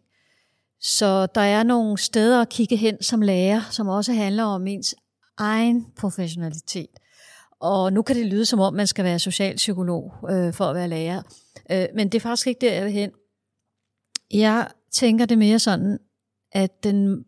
Så 0.79 1.25
der 1.25 1.41
er 1.41 1.63
nogle 1.63 1.97
steder 1.97 2.41
at 2.41 2.49
kigge 2.49 2.75
hen 2.75 3.03
som 3.03 3.21
lærer, 3.21 3.61
som 3.71 3.87
også 3.87 4.13
handler 4.13 4.43
om 4.43 4.67
ens 4.67 4.95
egen 5.37 5.91
professionalitet. 5.97 6.99
Og 7.63 7.93
nu 7.93 8.01
kan 8.01 8.15
det 8.15 8.25
lyde 8.25 8.45
som 8.45 8.59
om, 8.59 8.73
man 8.73 8.87
skal 8.87 9.05
være 9.05 9.19
socialpsykolog 9.19 10.13
øh, 10.29 10.53
for 10.53 10.65
at 10.65 10.75
være 10.75 10.87
lærer. 10.87 11.21
Øh, 11.71 11.85
men 11.95 12.09
det 12.09 12.15
er 12.15 12.21
faktisk 12.21 12.47
ikke 12.47 12.61
der, 12.61 12.73
jeg 12.73 12.85
vil 12.85 12.91
hen. 12.91 13.11
Jeg 14.31 14.67
tænker 14.91 15.25
det 15.25 15.37
mere 15.37 15.59
sådan, 15.59 15.99
at 16.51 16.83
den 16.83 17.25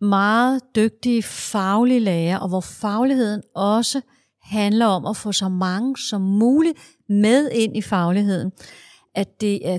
meget 0.00 0.60
dygtige 0.76 1.22
faglige 1.22 2.00
lærer, 2.00 2.38
og 2.38 2.48
hvor 2.48 2.60
fagligheden 2.60 3.42
også 3.54 4.00
handler 4.42 4.86
om 4.86 5.06
at 5.06 5.16
få 5.16 5.32
så 5.32 5.48
mange 5.48 5.96
som 5.98 6.20
muligt 6.20 6.78
med 7.08 7.50
ind 7.50 7.76
i 7.76 7.82
fagligheden, 7.82 8.52
at 9.14 9.40
det 9.40 9.68
er 9.68 9.78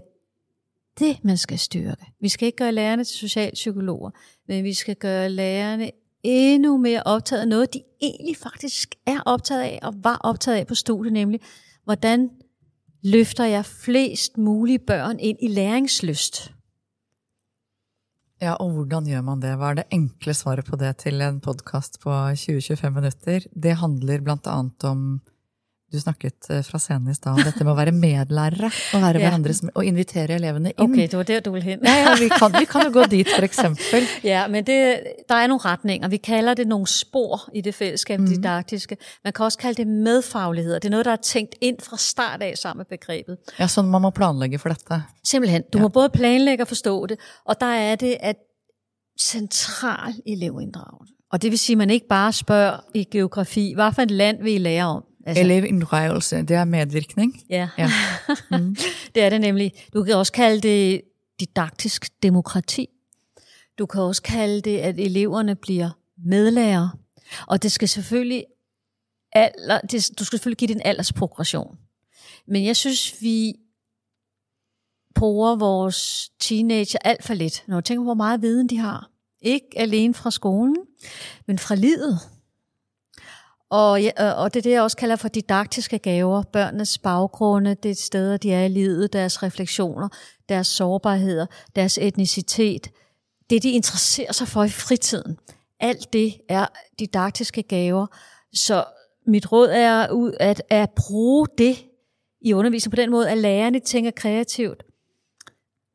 det, 0.99 1.23
man 1.23 1.37
skal 1.37 1.59
styrke. 1.59 2.05
Vi 2.21 2.29
skal 2.29 2.45
ikke 2.45 2.57
gøre 2.57 2.71
lærerne 2.71 3.03
til 3.03 3.17
socialpsykologer, 3.17 4.09
men 4.47 4.63
vi 4.63 4.73
skal 4.73 4.95
gøre 4.95 5.29
lærerne 5.29 5.91
endnu 6.23 6.77
mere 6.77 7.03
optaget 7.05 7.41
af 7.41 7.47
noget, 7.47 7.73
de 7.73 7.81
egentlig 8.01 8.37
faktisk 8.37 8.95
er 9.05 9.19
optaget 9.25 9.61
af, 9.61 9.79
og 9.83 9.93
var 10.03 10.17
optaget 10.23 10.57
af 10.57 10.67
på 10.67 10.75
studiet, 10.75 11.13
nemlig, 11.13 11.41
hvordan 11.83 12.29
løfter 13.03 13.45
jeg 13.45 13.65
flest 13.65 14.37
mulige 14.37 14.79
børn 14.79 15.19
ind 15.19 15.37
i 15.41 15.47
læringslyst. 15.47 16.53
Ja, 18.41 18.53
og 18.53 18.71
hvordan 18.71 19.05
gjør 19.05 19.21
man 19.21 19.41
det? 19.41 19.55
Hva 19.57 19.69
er 19.69 19.73
det 19.73 19.83
enkle 19.91 20.33
svaret 20.33 20.65
på 20.65 20.75
det 20.75 20.97
til 20.97 21.21
en 21.21 21.39
podcast 21.41 21.99
på 22.03 22.09
20-25 22.09 22.89
minutter? 22.89 23.39
Det 23.63 23.75
handler 23.75 24.21
blant 24.21 24.47
annet 24.47 24.83
om 24.83 25.21
du 25.93 25.99
snakket 25.99 26.49
eh, 26.51 26.63
fra 26.67 26.79
scenen 26.79 27.11
i 27.11 27.13
stad 27.15 27.31
om 27.31 27.39
dette 27.43 27.63
med 27.63 27.71
å 27.71 27.75
være 27.77 27.91
medlærere 27.95 28.67
og 28.93 29.01
være 29.01 29.19
Ja. 29.21 29.29
hverandres, 29.29 29.61
og 29.75 29.85
invitere 29.87 30.35
elevene 30.35 30.73
inn. 30.73 30.83
Okay, 30.83 31.05
det 31.07 31.15
var 31.17 31.23
der, 31.23 31.39
du 31.45 31.51
ville 31.51 31.63
hen. 31.63 31.79
Ja, 31.85 31.93
ja, 32.03 32.15
vi, 32.19 32.27
kan, 32.29 32.51
vi 32.59 32.65
kan 32.65 32.83
jo 32.87 32.91
gå 32.97 33.05
dit, 33.11 33.29
for 33.35 33.43
eksempel. 33.47 34.03
Ja, 34.23 34.47
men 34.47 34.65
det, 34.67 34.99
der 35.29 35.35
er 35.35 35.47
nogle 35.47 35.61
retninger. 35.65 36.07
Vi 36.07 36.17
kalder 36.17 36.53
det 36.53 36.67
nogle 36.67 36.87
spor 36.87 37.49
i 37.53 37.61
det 37.61 37.75
fællesskab, 37.75 38.19
mm. 38.19 38.27
didaktiske. 38.27 38.97
Man 39.23 39.33
kan 39.33 39.45
også 39.45 39.57
kalde 39.57 39.77
det 39.83 39.87
medfagligheder. 39.87 40.79
Det 40.79 40.85
er 40.87 40.91
noget, 40.91 41.05
der 41.05 41.11
er 41.11 41.23
tænkt 41.23 41.55
ind 41.61 41.77
fra 41.81 41.97
start 41.97 42.41
af 42.41 42.57
sammen 42.57 42.79
med 42.79 42.97
begrebet. 42.97 43.37
Ja, 43.59 43.67
sånn 43.67 43.87
man 43.87 44.01
må 44.01 44.09
planlegge 44.11 44.59
for 44.59 44.69
dette. 44.75 45.01
Simpelthen. 45.23 45.63
Du 45.73 45.77
Ja. 45.77 45.81
må 45.81 45.87
både 45.89 46.09
planlægge 46.09 46.63
og 46.63 46.67
forstå 46.67 47.05
det, 47.05 47.17
og 47.45 47.59
der 47.61 47.73
er 47.91 47.95
det 47.95 48.17
at 48.19 48.35
central 49.21 50.13
elevinddragelse. 50.27 51.13
Og 51.31 51.41
det 51.41 51.51
vil 51.51 51.59
sige, 51.59 51.73
at 51.73 51.77
man 51.77 51.89
ikke 51.89 52.07
bare 52.07 52.33
spørger 52.33 52.77
i 52.93 53.03
geografi, 53.03 53.73
hvad 53.75 53.91
for 53.93 54.01
et 54.01 54.11
land 54.11 54.43
vil 54.43 54.53
I 54.53 54.57
lære 54.57 54.85
om? 54.85 55.03
Altså, 55.27 55.43
Elevinddragelse, 55.43 56.37
det 56.41 56.51
er 56.51 56.65
medvirkning. 56.65 57.43
Ja, 57.49 57.69
Ja. 57.77 57.89
mm. 58.59 58.75
det 59.15 59.23
er 59.23 59.29
det 59.29 59.41
nemlig. 59.41 59.73
Du 59.93 60.03
kan 60.03 60.15
også 60.15 60.31
kalde 60.31 60.61
det 60.61 61.01
didaktisk 61.39 62.23
demokrati. 62.23 62.87
Du 63.79 63.85
kan 63.85 64.01
også 64.01 64.21
kalde 64.21 64.61
det, 64.61 64.77
at 64.77 64.99
eleverne 64.99 65.55
bliver 65.55 65.89
medlærere. 66.25 66.91
Og 67.47 67.63
det 67.63 67.71
skal 67.71 67.87
selvfølgelig 67.87 68.45
alder, 69.31 69.79
det, 69.81 70.09
du 70.19 70.25
skal 70.25 70.39
selvfølgelig 70.39 70.57
give 70.57 70.71
en 70.71 70.81
aldersprogression. 70.85 71.77
Men 72.47 72.65
jeg 72.65 72.75
synes, 72.75 73.21
vi 73.21 73.53
bruger 75.15 75.55
vores 75.55 76.29
teenager 76.39 76.99
alt 77.03 77.23
for 77.23 77.33
lidt, 77.33 77.63
når 77.67 77.75
du 77.75 77.81
tænker 77.81 77.99
på, 78.01 78.03
hvor 78.03 78.13
meget 78.13 78.41
viden 78.41 78.69
de 78.69 78.77
har. 78.77 79.09
Ikke 79.41 79.67
alene 79.75 80.13
fra 80.13 80.31
skolen, 80.31 80.77
men 81.47 81.59
fra 81.59 81.75
livet. 81.75 82.19
Og, 83.69 84.01
og 84.17 84.53
det 84.53 84.59
er 84.59 84.63
det, 84.63 84.71
jeg 84.71 84.81
også 84.81 84.97
kalder 84.97 85.15
for 85.15 85.27
didaktiske 85.27 85.99
gaver. 85.99 86.43
Børnenes 86.43 86.97
baggrunde, 86.97 87.75
det 87.75 87.97
steder, 87.97 88.37
de 88.37 88.53
er 88.53 88.65
i 88.65 88.67
livet, 88.67 89.13
deres 89.13 89.43
refleksioner, 89.43 90.09
deres 90.49 90.67
sårbarheder, 90.67 91.45
deres 91.75 91.97
etnicitet. 92.01 92.91
Det, 93.49 93.63
de 93.63 93.71
interesserer 93.71 94.31
sig 94.31 94.47
for 94.47 94.63
i 94.63 94.69
fritiden. 94.69 95.37
Alt 95.79 96.13
det 96.13 96.37
er 96.49 96.67
didaktiske 96.99 97.63
gaver. 97.63 98.07
Så 98.53 98.85
mit 99.27 99.51
råd 99.51 99.69
er 99.69 100.07
at, 100.39 100.61
at 100.69 100.89
bruge 100.89 101.47
det 101.57 101.85
i 102.41 102.53
undervisningen 102.53 102.95
på 102.95 103.01
den 103.01 103.11
måde, 103.11 103.29
at 103.29 103.37
lærerne 103.37 103.79
tænker 103.79 104.11
kreativt. 104.11 104.83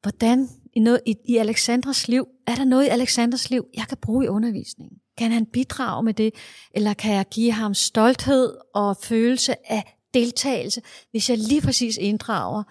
Hvordan 0.03 0.49
i, 0.73 0.81
noget, 0.81 1.01
i, 1.07 1.17
i 1.25 1.37
Alexandras 1.37 2.09
liv, 2.09 2.27
er 2.47 2.55
der 2.55 2.65
noget 2.65 2.85
i 2.85 2.89
Alexandras 2.89 3.51
liv, 3.51 3.67
jeg 3.75 3.85
kan 3.89 3.99
bruge 4.03 4.25
i 4.25 4.29
undervisningen? 4.29 5.02
Kan 5.19 5.33
han 5.33 5.47
bidrage 5.47 6.03
med 6.03 6.15
det? 6.15 6.35
Eller 6.75 6.95
kan 6.95 7.15
jeg 7.15 7.27
give 7.31 7.53
ham 7.53 7.75
stolthed 7.75 8.57
og 8.75 8.97
følelse 9.03 9.73
af 9.73 9.97
deltagelse, 10.15 10.81
hvis 11.11 11.31
jeg 11.31 11.39
lige 11.39 11.61
præcis 11.61 11.97
inddrager 11.97 12.63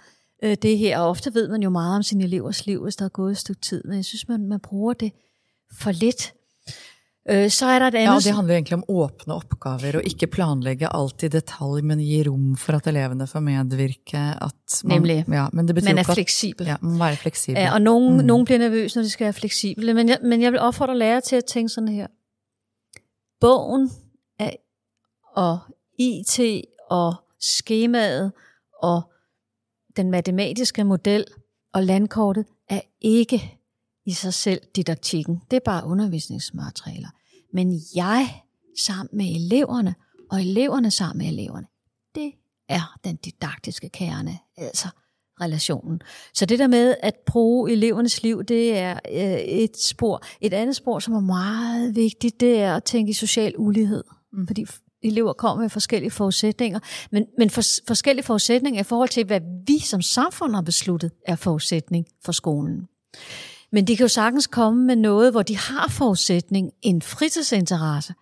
øh, 0.44 0.58
det 0.62 0.78
her? 0.78 1.00
Og 1.00 1.10
ofte 1.10 1.34
ved 1.34 1.48
man 1.48 1.64
jo 1.64 1.70
meget 1.70 1.96
om 1.96 2.04
sine 2.04 2.24
elevers 2.24 2.66
liv, 2.66 2.84
hvis 2.84 2.96
der 2.96 3.06
er 3.06 3.10
gået 3.10 3.32
et 3.32 3.38
stykke 3.38 3.62
tid, 3.62 3.84
men 3.84 3.96
jeg 3.96 4.06
synes, 4.06 4.28
man, 4.28 4.48
man 4.48 4.60
bruger 4.60 4.94
det 4.94 5.12
for 5.72 5.92
lidt. 5.92 6.34
Øh, 7.30 7.50
så 7.50 7.66
er 7.66 7.80
der 7.80 7.88
et 7.88 7.96
andet... 7.96 8.26
Ja, 8.26 8.30
det 8.30 8.36
handler 8.36 8.54
egentlig 8.54 8.74
om 8.74 8.84
åpne 8.88 9.34
oppgaver, 9.34 9.98
og 9.98 10.04
ikke 10.04 10.28
planlegge 10.28 10.88
alt 10.96 11.24
i 11.24 11.28
detalj, 11.28 11.82
men 11.84 12.00
gi 12.00 12.24
rom 12.30 12.56
for 12.56 12.74
at 12.74 12.88
elevene 12.88 13.28
får 13.28 13.40
medvirke. 13.40 14.18
At 14.18 14.82
man, 14.84 14.98
Nemlig. 14.98 15.26
Ja, 15.32 15.48
men 15.54 15.68
det 15.68 15.76
betyr 15.76 15.90
man 15.90 15.98
er 15.98 16.10
at 16.10 16.16
fleksibel. 16.16 16.68
ja, 16.68 16.76
man 16.82 17.00
være 17.00 17.16
fleksibel. 17.16 17.62
Ja, 17.62 17.74
og 17.74 17.82
nogen, 17.82 18.18
mm. 18.18 18.26
nogen 18.26 18.46
bliver 18.46 18.60
nervøse, 18.60 18.98
når 18.98 19.04
de 19.04 19.10
skal 19.10 19.24
være 19.24 19.34
fleksible. 19.34 19.94
Men 19.94 20.10
jeg, 20.10 20.18
men 20.24 20.42
jeg 20.42 20.52
vil 20.52 20.60
opfordre 20.60 20.98
lærere 20.98 21.22
til 21.22 21.36
at 21.36 21.46
tænke 21.46 21.70
sådan 21.70 21.90
her. 21.90 22.08
Bogen 23.42 23.92
af, 24.40 24.60
og 25.36 25.60
IT 26.00 26.40
og 26.90 27.16
skemaet 27.40 28.32
og 28.84 29.02
den 29.96 30.12
matematiske 30.12 30.84
model 30.84 31.26
og 31.74 31.84
landkortet 31.84 32.46
er 32.70 32.82
ikke 33.02 33.60
i 34.06 34.12
sig 34.12 34.34
selv 34.34 34.62
didaktikken. 34.76 35.42
Det 35.52 35.58
er 35.58 35.62
bare 35.66 35.86
undervisningsmaterialer. 35.86 37.10
Men 37.54 37.82
jeg 37.96 38.44
sammen 38.86 39.18
med 39.18 39.26
eleverne, 39.26 39.96
og 40.32 40.42
eleverne 40.42 40.92
sammen 40.92 41.18
med 41.18 41.34
eleverne, 41.34 41.68
det 42.16 42.34
er 42.70 42.98
den 43.04 43.16
didaktiske 43.16 43.90
kerne, 43.90 44.40
altså 44.58 44.88
relationen. 45.42 46.02
Så 46.34 46.46
det 46.46 46.60
der 46.60 46.68
med 46.68 46.96
at 47.04 47.16
bruge 47.26 47.72
elevernes 47.72 48.24
liv, 48.24 48.44
det 48.44 48.78
er 48.78 49.00
øh, 49.12 49.40
et 49.40 49.78
spor. 49.78 50.24
Et 50.42 50.54
andet 50.54 50.76
spor, 50.76 51.00
som 51.00 51.14
er 51.14 51.20
meget 51.20 51.96
vigtigt, 51.96 52.40
det 52.40 52.60
er 52.60 52.76
at 52.76 52.84
tænke 52.84 53.10
i 53.10 53.14
social 53.14 53.54
ulighed. 53.58 54.04
Mm. 54.34 54.48
Fordi 54.48 54.66
elever 55.04 55.34
kommer 55.34 55.62
med 55.62 55.70
forskellige 55.70 56.12
forudsætninger, 56.12 56.80
men, 57.12 57.26
men 57.38 57.50
for, 57.50 57.62
forskellige 57.88 58.26
forudsætninger 58.26 58.82
i 58.82 58.84
forhold 58.84 59.10
til, 59.10 59.26
hvad 59.26 59.42
vi 59.68 59.80
som 59.80 60.02
samfund 60.02 60.56
har 60.56 60.62
besluttet 60.62 61.12
er 61.28 61.36
forudsætning 61.36 62.06
for 62.26 62.32
skolen. 62.32 62.88
Men 63.72 63.88
de 63.88 63.98
kan 63.98 64.04
jo 64.04 64.08
sagtens 64.08 64.48
komme 64.48 64.86
med 64.86 64.96
noget, 64.96 65.32
hvor 65.32 65.42
de 65.42 65.58
har 65.58 65.88
forudsætning, 65.90 66.72
en 66.82 67.02
fritidsinteresse. 67.02 68.14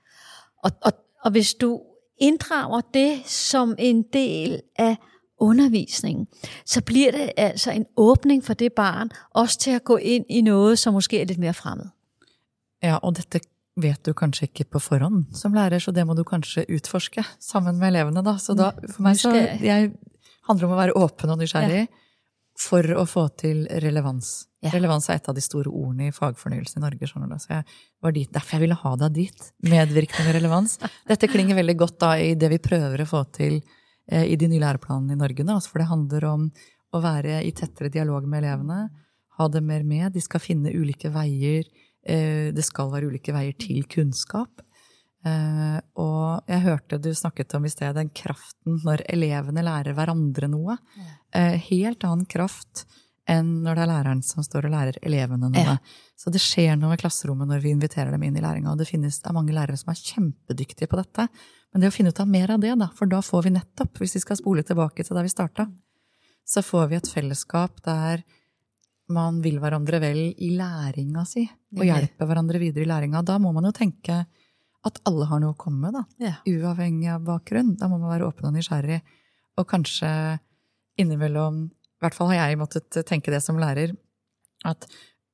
Og, 0.63 0.71
og, 0.82 0.91
og 1.25 1.32
hvis 1.32 1.53
du 1.53 1.82
inddrager 2.21 2.82
det 2.93 3.21
som 3.25 3.75
en 3.79 4.03
del 4.13 4.62
af 4.75 4.97
undervisningen, 5.39 6.28
så 6.65 6.82
bliver 6.82 7.12
det 7.12 7.32
altså 7.38 7.71
en 7.71 7.86
åbning 7.97 8.43
for 8.45 8.54
det 8.54 8.73
barn, 8.73 9.10
også 9.34 9.60
til 9.60 9.71
at 9.71 9.84
gå 9.84 9.97
ind 9.97 10.25
i 10.30 10.41
noget, 10.41 10.80
som 10.80 10.93
måske 10.93 11.21
er 11.21 11.25
lidt 11.25 11.39
mere 11.39 11.54
fremmed. 11.54 11.89
Ja, 12.84 12.97
og 12.97 13.15
dette 13.15 13.41
vet 13.80 14.06
du 14.06 14.13
kanskje 14.13 14.49
ikke 14.49 14.65
på 14.71 14.80
forhånd 14.80 15.25
som 15.36 15.54
lærer, 15.56 15.80
så 15.80 15.91
det 15.95 16.06
må 16.08 16.15
du 16.17 16.23
kanskje 16.28 16.65
utforske 16.75 17.23
sammen 17.39 17.80
med 17.80 17.93
elevene. 17.93 18.23
Da. 18.25 18.38
Så 18.38 18.56
da, 18.58 18.71
for 18.91 19.06
meg 19.06 19.19
så 19.19 19.34
jeg 19.36 19.91
handler 20.49 20.67
om 20.67 20.75
å 20.75 20.80
være 20.80 20.95
åpen 20.99 21.34
og 21.34 21.41
nysgjerrig 21.41 21.88
for 22.60 22.84
å 22.99 23.06
få 23.08 23.28
til 23.39 23.63
relevans. 23.84 24.49
Ja. 24.63 24.73
Relevans 24.73 25.08
er 25.08 25.21
et 25.21 25.30
av 25.32 25.36
de 25.38 25.43
store 25.43 25.71
ordene 25.71 26.10
i 26.10 26.15
fagfornyelsen 26.15 26.82
i 26.82 26.84
Norge. 26.84 27.08
skjønner 27.08 27.32
du. 27.32 27.39
Så 27.39 27.54
jeg 27.54 27.63
var 28.04 28.15
dit, 28.15 28.32
Derfor 28.34 28.58
jeg 28.58 28.63
ville 28.65 28.80
ha 28.82 28.95
deg 28.99 29.13
dit. 29.15 29.45
Medvirkning 29.63 30.28
og 30.28 30.36
relevans. 30.36 30.80
Dette 31.08 31.30
klinger 31.32 31.56
veldig 31.56 31.78
godt 31.80 31.99
da 32.04 32.17
i 32.19 32.34
det 32.36 32.49
vi 32.52 32.60
prøver 32.60 33.06
å 33.06 33.08
få 33.08 33.23
til 33.32 33.62
i 34.10 34.36
de 34.39 34.48
nye 34.50 34.62
læreplanene 34.63 35.13
i 35.13 35.19
Norge. 35.19 35.43
Da. 35.43 35.56
Altså, 35.56 35.69
For 35.69 35.84
det 35.84 35.89
handler 35.91 36.26
om 36.26 36.48
å 36.95 37.02
være 37.04 37.43
i 37.45 37.52
tettere 37.54 37.91
dialog 37.93 38.26
med 38.26 38.43
elevene, 38.43 38.88
ha 39.39 39.48
dem 39.48 39.69
mer 39.69 39.86
med. 39.88 40.12
De 40.13 40.24
skal 40.24 40.41
finne 40.43 40.74
ulike 40.74 41.12
veier. 41.13 41.67
Eh, 42.04 42.50
det 42.56 42.65
skal 42.67 42.91
være 42.91 43.12
ulike 43.12 43.36
veier 43.36 43.56
til 43.60 43.86
kunnskap. 43.91 44.63
Eh, 45.28 45.78
og 46.00 46.48
jeg 46.48 46.63
hørte 46.63 47.00
du 47.04 47.12
snakket 47.15 47.56
om 47.58 47.67
i 47.67 47.72
sted 47.72 47.95
den 47.98 48.12
kraften 48.15 48.80
når 48.86 49.04
elevene 49.12 49.63
lærer 49.65 49.95
hverandre 49.95 50.50
noe. 50.52 50.80
Eh, 51.36 51.56
helt 51.69 52.04
annen 52.08 52.28
kraft 52.30 52.86
enn 53.30 53.60
når 53.62 53.78
det 53.78 53.84
er 53.84 53.91
læreren 53.91 54.22
som 54.26 54.43
står 54.43 54.67
og 54.67 54.74
lærer 54.74 55.00
elevene 55.06 55.52
noe. 55.52 55.76
Ja. 55.76 55.78
Så 56.17 56.34
det 56.34 56.41
skjer 56.41 56.80
noe 56.80 56.98
i 56.98 57.00
klasserommet 57.02 57.52
når 57.52 57.62
vi 57.63 57.76
inviterer 57.76 58.15
dem 58.15 58.26
inn 58.26 58.39
i 58.39 58.43
læringa. 58.43 58.74
Og 58.74 58.80
det 58.82 58.89
finnes 58.89 59.22
det 59.22 59.30
er 59.30 59.38
mange 59.38 59.56
lærere 59.56 59.78
som 59.80 59.93
er 59.93 60.02
kjempedyktige 60.02 60.89
på 60.89 61.00
dette. 61.00 61.28
Men 61.73 61.84
det 61.84 61.91
å 61.91 61.93
finne 61.93 62.10
ut 62.13 62.19
av 62.21 62.29
mer 62.29 62.51
av 62.55 62.63
det, 62.63 62.73
da, 62.79 62.89
for 62.97 63.10
da 63.10 63.21
får 63.25 63.45
vi 63.45 63.53
nettopp, 63.53 64.01
hvis 64.01 64.17
vi 64.17 64.23
skal 64.23 64.39
spole 64.39 64.65
tilbake 64.65 65.05
til 65.05 65.17
da 65.17 65.23
vi 65.25 65.32
starta, 65.32 65.67
så 66.49 66.63
får 66.65 66.89
vi 66.89 66.97
et 66.97 67.10
fellesskap 67.12 67.82
der 67.86 68.23
man 69.13 69.39
vil 69.41 69.58
hverandre 69.62 69.99
vel 70.01 70.19
i 70.38 70.51
læringa 70.58 71.25
si, 71.29 71.43
og 71.77 71.86
hjelper 71.86 72.29
hverandre 72.29 72.62
videre 72.62 72.86
i 72.86 72.89
læringa. 72.89 73.23
Da 73.25 73.38
må 73.41 73.53
man 73.53 73.65
jo 73.69 73.73
tenke 73.73 74.23
at 74.86 74.99
alle 75.10 75.27
har 75.29 75.41
noe 75.41 75.53
å 75.55 75.60
komme 75.60 75.89
med, 75.89 75.97
da. 75.97 76.03
Ja. 76.23 76.36
Uavhengig 76.47 77.10
av 77.12 77.25
bakgrunn. 77.27 77.73
Da 77.79 77.89
må 77.91 77.97
man 77.99 78.13
være 78.13 78.29
åpen 78.29 78.47
og 78.47 78.55
nysgjerrig. 78.55 79.01
Og 79.60 79.67
kanskje 79.67 80.10
innimellom 80.99 81.65
I 81.67 82.05
hvert 82.05 82.15
fall 82.15 82.29
har 82.32 82.47
jeg 82.47 82.60
måttet 82.62 83.01
tenke 83.10 83.34
det 83.34 83.41
som 83.43 83.60
lærer. 83.60 83.91
At 84.67 84.88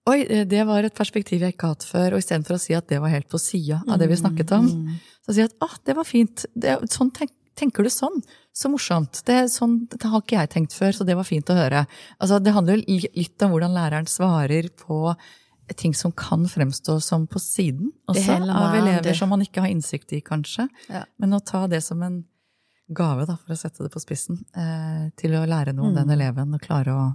oi, 0.09 0.19
det 0.45 0.63
var 0.67 0.85
et 0.85 0.95
perspektiv 0.95 1.43
jeg 1.43 1.55
ikke 1.55 1.69
har 1.69 1.77
hatt 1.77 1.87
før. 1.87 2.15
Og 2.15 2.23
istedenfor 2.23 2.57
å 2.57 2.61
si 2.61 2.75
at 2.77 2.89
det 2.91 3.01
var 3.03 3.13
helt 3.13 3.29
på 3.31 3.41
sida 3.41 3.81
av 3.87 4.01
det 4.01 4.09
vi 4.11 4.19
snakket 4.19 4.53
om, 4.57 4.67
mm. 4.67 4.99
så 5.25 5.37
si 5.37 5.45
at 5.45 5.55
ah, 5.65 5.77
det 5.87 5.97
var 5.97 6.07
fint. 6.07 6.45
Det, 6.53 6.77
sånn 6.93 7.13
tenk, 7.15 7.33
tenker 7.57 7.85
du 7.85 7.91
sånn? 7.93 8.21
Så 8.55 8.71
morsomt. 8.71 9.23
Det, 9.27 9.39
sånn, 9.51 9.81
det, 9.91 10.03
har 10.07 10.21
ikke 10.21 10.37
jeg 10.37 10.53
tenkt 10.53 10.77
før, 10.77 10.93
så 10.95 11.07
det 11.07 11.17
var 11.17 11.27
fint 11.27 11.49
å 11.51 11.57
høre. 11.57 11.85
Altså, 12.19 12.39
det 12.43 12.53
handler 12.55 12.85
litt 12.85 13.45
om 13.45 13.55
hvordan 13.55 13.75
læreren 13.75 14.07
svarer 14.11 14.69
på 14.79 15.15
ting 15.73 15.95
som 15.97 16.13
kan 16.13 16.45
fremstå 16.45 16.99
som 17.01 17.25
på 17.25 17.39
siden 17.41 17.89
også, 18.11 18.35
av 18.53 18.75
elever 18.77 19.17
som 19.17 19.31
man 19.33 19.41
ikke 19.41 19.63
har 19.63 19.71
innsikt 19.73 20.13
i, 20.13 20.21
kanskje. 20.21 20.67
Ja. 20.91 21.07
Men 21.17 21.33
å 21.33 21.41
ta 21.41 21.63
det 21.71 21.81
som 21.81 22.03
en 22.05 22.21
gave, 22.85 23.25
da, 23.25 23.33
for 23.41 23.55
å 23.55 23.57
sette 23.57 23.81
det 23.81 23.89
på 23.93 24.01
spissen, 24.03 24.43
eh, 24.53 25.07
til 25.17 25.33
å 25.33 25.45
lære 25.49 25.73
noe 25.73 25.89
om 25.89 25.95
mm. 25.95 26.01
den 26.03 26.13
eleven 26.13 26.53
og 26.53 26.61
klare 26.61 26.93
å 26.93 27.05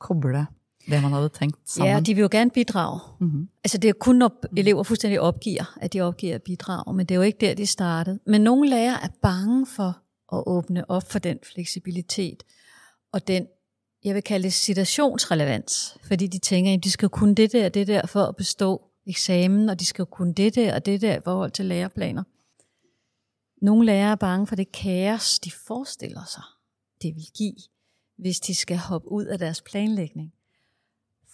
koble 0.00 0.46
det 0.84 1.02
man 1.02 1.12
hadde 1.12 1.28
tenkt 1.28 1.70
sammen. 1.70 1.94
Ja, 1.94 2.00
de 2.00 2.14
vil 2.14 2.22
jo 2.22 2.28
gerne 2.30 2.50
bidrage. 2.50 3.00
Mm 3.20 3.26
-hmm. 3.26 3.60
Altså, 3.64 3.78
det 3.78 3.88
er 3.88 3.92
kun 3.92 4.16
når 4.16 4.42
elever 4.56 4.82
fuldstændig 4.82 5.20
opgiver, 5.20 5.78
at 5.80 5.92
de 5.92 6.00
opgiver 6.00 6.34
at 6.34 6.42
bidrage, 6.42 6.94
men 6.94 7.06
det 7.06 7.14
er 7.14 7.16
jo 7.16 7.22
ikke 7.22 7.38
der, 7.46 7.54
de 7.54 7.66
startede. 7.66 8.18
Men 8.26 8.40
nogle 8.40 8.70
lærere 8.70 9.04
er 9.04 9.08
bange 9.22 9.66
for 9.66 9.98
at 10.32 10.42
åbne 10.46 10.90
op 10.90 11.10
for 11.10 11.18
den 11.18 11.38
fleksibilitet 11.42 12.42
og 13.12 13.28
den 13.28 13.46
jeg 14.04 14.14
vil 14.14 14.22
kalde 14.22 14.44
det 14.44 14.52
situationsrelevans, 14.52 15.96
fordi 16.02 16.26
de 16.26 16.38
tænker, 16.38 16.74
at 16.74 16.84
de 16.84 16.90
skal 16.90 17.08
kunne 17.08 17.34
det 17.34 17.52
der 17.52 17.64
og 17.64 17.74
det 17.74 17.86
der 17.86 18.06
for 18.06 18.22
at 18.22 18.36
bestå 18.36 18.82
eksamen, 19.06 19.68
og 19.68 19.80
de 19.80 19.84
skal 19.84 20.06
kunne 20.06 20.34
det 20.34 20.54
der 20.54 20.74
og 20.74 20.86
det 20.86 21.00
der 21.00 21.16
i 21.16 21.20
forhold 21.24 21.50
til 21.50 21.64
læreplaner. 21.64 22.22
Nogle 23.62 23.86
lærere 23.86 24.12
er 24.12 24.16
bange 24.16 24.46
for 24.46 24.56
det 24.56 24.72
kaos, 24.72 25.38
de 25.38 25.50
forestiller 25.50 26.24
sig, 26.24 26.42
det 27.02 27.14
vil 27.16 27.26
give, 27.34 27.56
hvis 28.18 28.40
de 28.40 28.54
skal 28.54 28.76
hoppe 28.76 29.12
ud 29.12 29.24
af 29.24 29.38
deres 29.38 29.62
planlægning. 29.62 30.32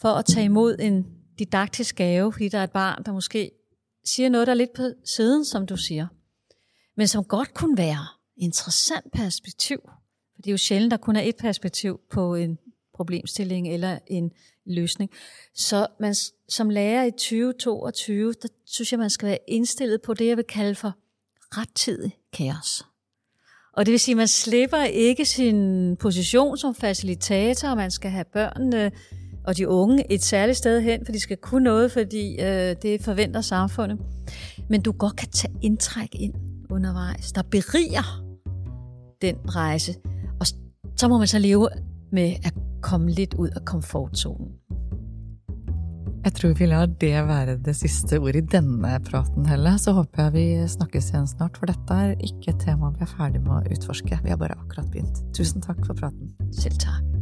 For 0.02 0.08
at 0.08 0.24
tage 0.24 0.44
imod 0.44 0.76
en 0.78 1.06
didaktisk 1.38 1.96
gave, 1.96 2.32
fordi 2.32 2.48
der 2.48 2.58
er 2.58 2.64
et 2.64 2.70
barn, 2.70 3.02
der 3.06 3.12
måske 3.12 3.50
siger 4.04 4.28
noget, 4.28 4.46
der 4.46 4.52
er 4.52 4.56
lidt 4.56 4.72
på 4.72 4.82
siden, 5.04 5.44
som 5.44 5.66
du 5.66 5.76
siger, 5.76 6.06
men 6.96 7.08
som 7.08 7.24
godt 7.24 7.54
kunne 7.54 7.78
være 7.78 8.06
interessant 8.36 9.12
perspektiv. 9.12 9.78
For 10.34 10.42
det 10.42 10.46
er 10.46 10.52
jo 10.52 10.58
sjældent, 10.58 10.90
der 10.90 10.96
kun 10.96 11.16
er 11.16 11.20
et 11.20 11.36
perspektiv 11.36 12.00
på 12.10 12.34
en 12.34 12.58
problemstilling 12.94 13.68
eller 13.68 13.98
en 14.06 14.30
løsning. 14.66 15.10
Så 15.54 15.86
man, 16.00 16.14
som 16.48 16.70
lærer 16.70 17.04
i 17.04 17.10
2022, 17.10 18.32
der 18.32 18.48
synes 18.66 18.92
jeg, 18.92 18.98
man 18.98 19.10
skal 19.10 19.28
være 19.28 19.38
indstillet 19.48 20.02
på 20.02 20.14
det, 20.14 20.26
jeg 20.26 20.36
vil 20.36 20.44
kalde 20.44 20.74
for 20.74 20.94
rettidig 21.58 22.18
kaos. 22.32 22.84
Og 23.72 23.86
det 23.86 23.92
vil 23.92 24.00
sige, 24.00 24.12
at 24.12 24.16
man 24.16 24.28
slipper 24.28 24.82
ikke 24.82 25.24
sin 25.24 25.96
position 25.96 26.58
som 26.58 26.74
facilitator, 26.74 27.68
og 27.68 27.76
man 27.76 27.90
skal 27.90 28.10
have 28.10 28.24
børnene 28.24 28.92
og 29.44 29.56
de 29.56 29.68
unge 29.68 30.12
et 30.12 30.22
særligt 30.22 30.58
sted 30.58 30.80
hen, 30.80 31.04
for 31.04 31.12
de 31.12 31.20
skal 31.20 31.36
kunne 31.36 31.64
noget, 31.64 31.92
fordi 31.92 32.40
øh, 32.40 32.76
det 32.82 33.02
forventer 33.02 33.40
samfundet. 33.40 33.98
Men 34.68 34.80
du 34.82 34.92
godt 34.92 35.16
kan 35.16 35.28
tage 35.28 35.54
indtræk 35.62 36.08
ind 36.14 36.34
undervejs, 36.70 37.32
der 37.32 37.42
beriger 37.42 38.24
den 39.22 39.36
rejse. 39.48 39.94
Og 40.40 40.46
så 40.96 41.08
må 41.08 41.18
man 41.18 41.26
så 41.26 41.38
leve 41.38 41.68
med 42.12 42.32
at 42.44 42.54
komme 42.82 43.10
lidt 43.10 43.34
ud 43.34 43.48
af 43.48 43.64
komfortzonen. 43.64 44.48
Jeg 46.24 46.32
tror 46.32 46.52
vi 46.54 46.66
lar 46.66 46.86
det 46.86 47.10
være 47.28 47.56
det 47.64 47.76
siste 47.76 48.18
ordet 48.18 48.36
i 48.36 48.46
denne 48.46 49.00
praten, 49.10 49.46
Helle. 49.46 49.78
Så 49.78 49.92
håper 49.92 50.22
jeg 50.22 50.32
vi 50.32 50.68
snakkes 50.68 51.10
igjen 51.10 51.26
snart, 51.26 51.58
for 51.58 51.66
dette 51.66 51.94
er 51.94 52.10
ikke 52.10 52.54
et 52.54 52.60
tema 52.60 52.92
vi 52.94 53.02
er 53.02 53.10
ferdig 53.16 53.42
med 53.42 53.56
å 53.58 53.62
utforske. 53.74 54.20
Vi 54.22 54.30
har 54.30 54.38
bare 54.38 54.58
akkurat 54.58 54.90
begynt. 54.90 55.24
Tusen 55.34 55.62
takk 55.62 55.82
for 55.86 55.98
praten. 55.98 56.30
Selv 56.52 56.78
takk. 56.78 57.21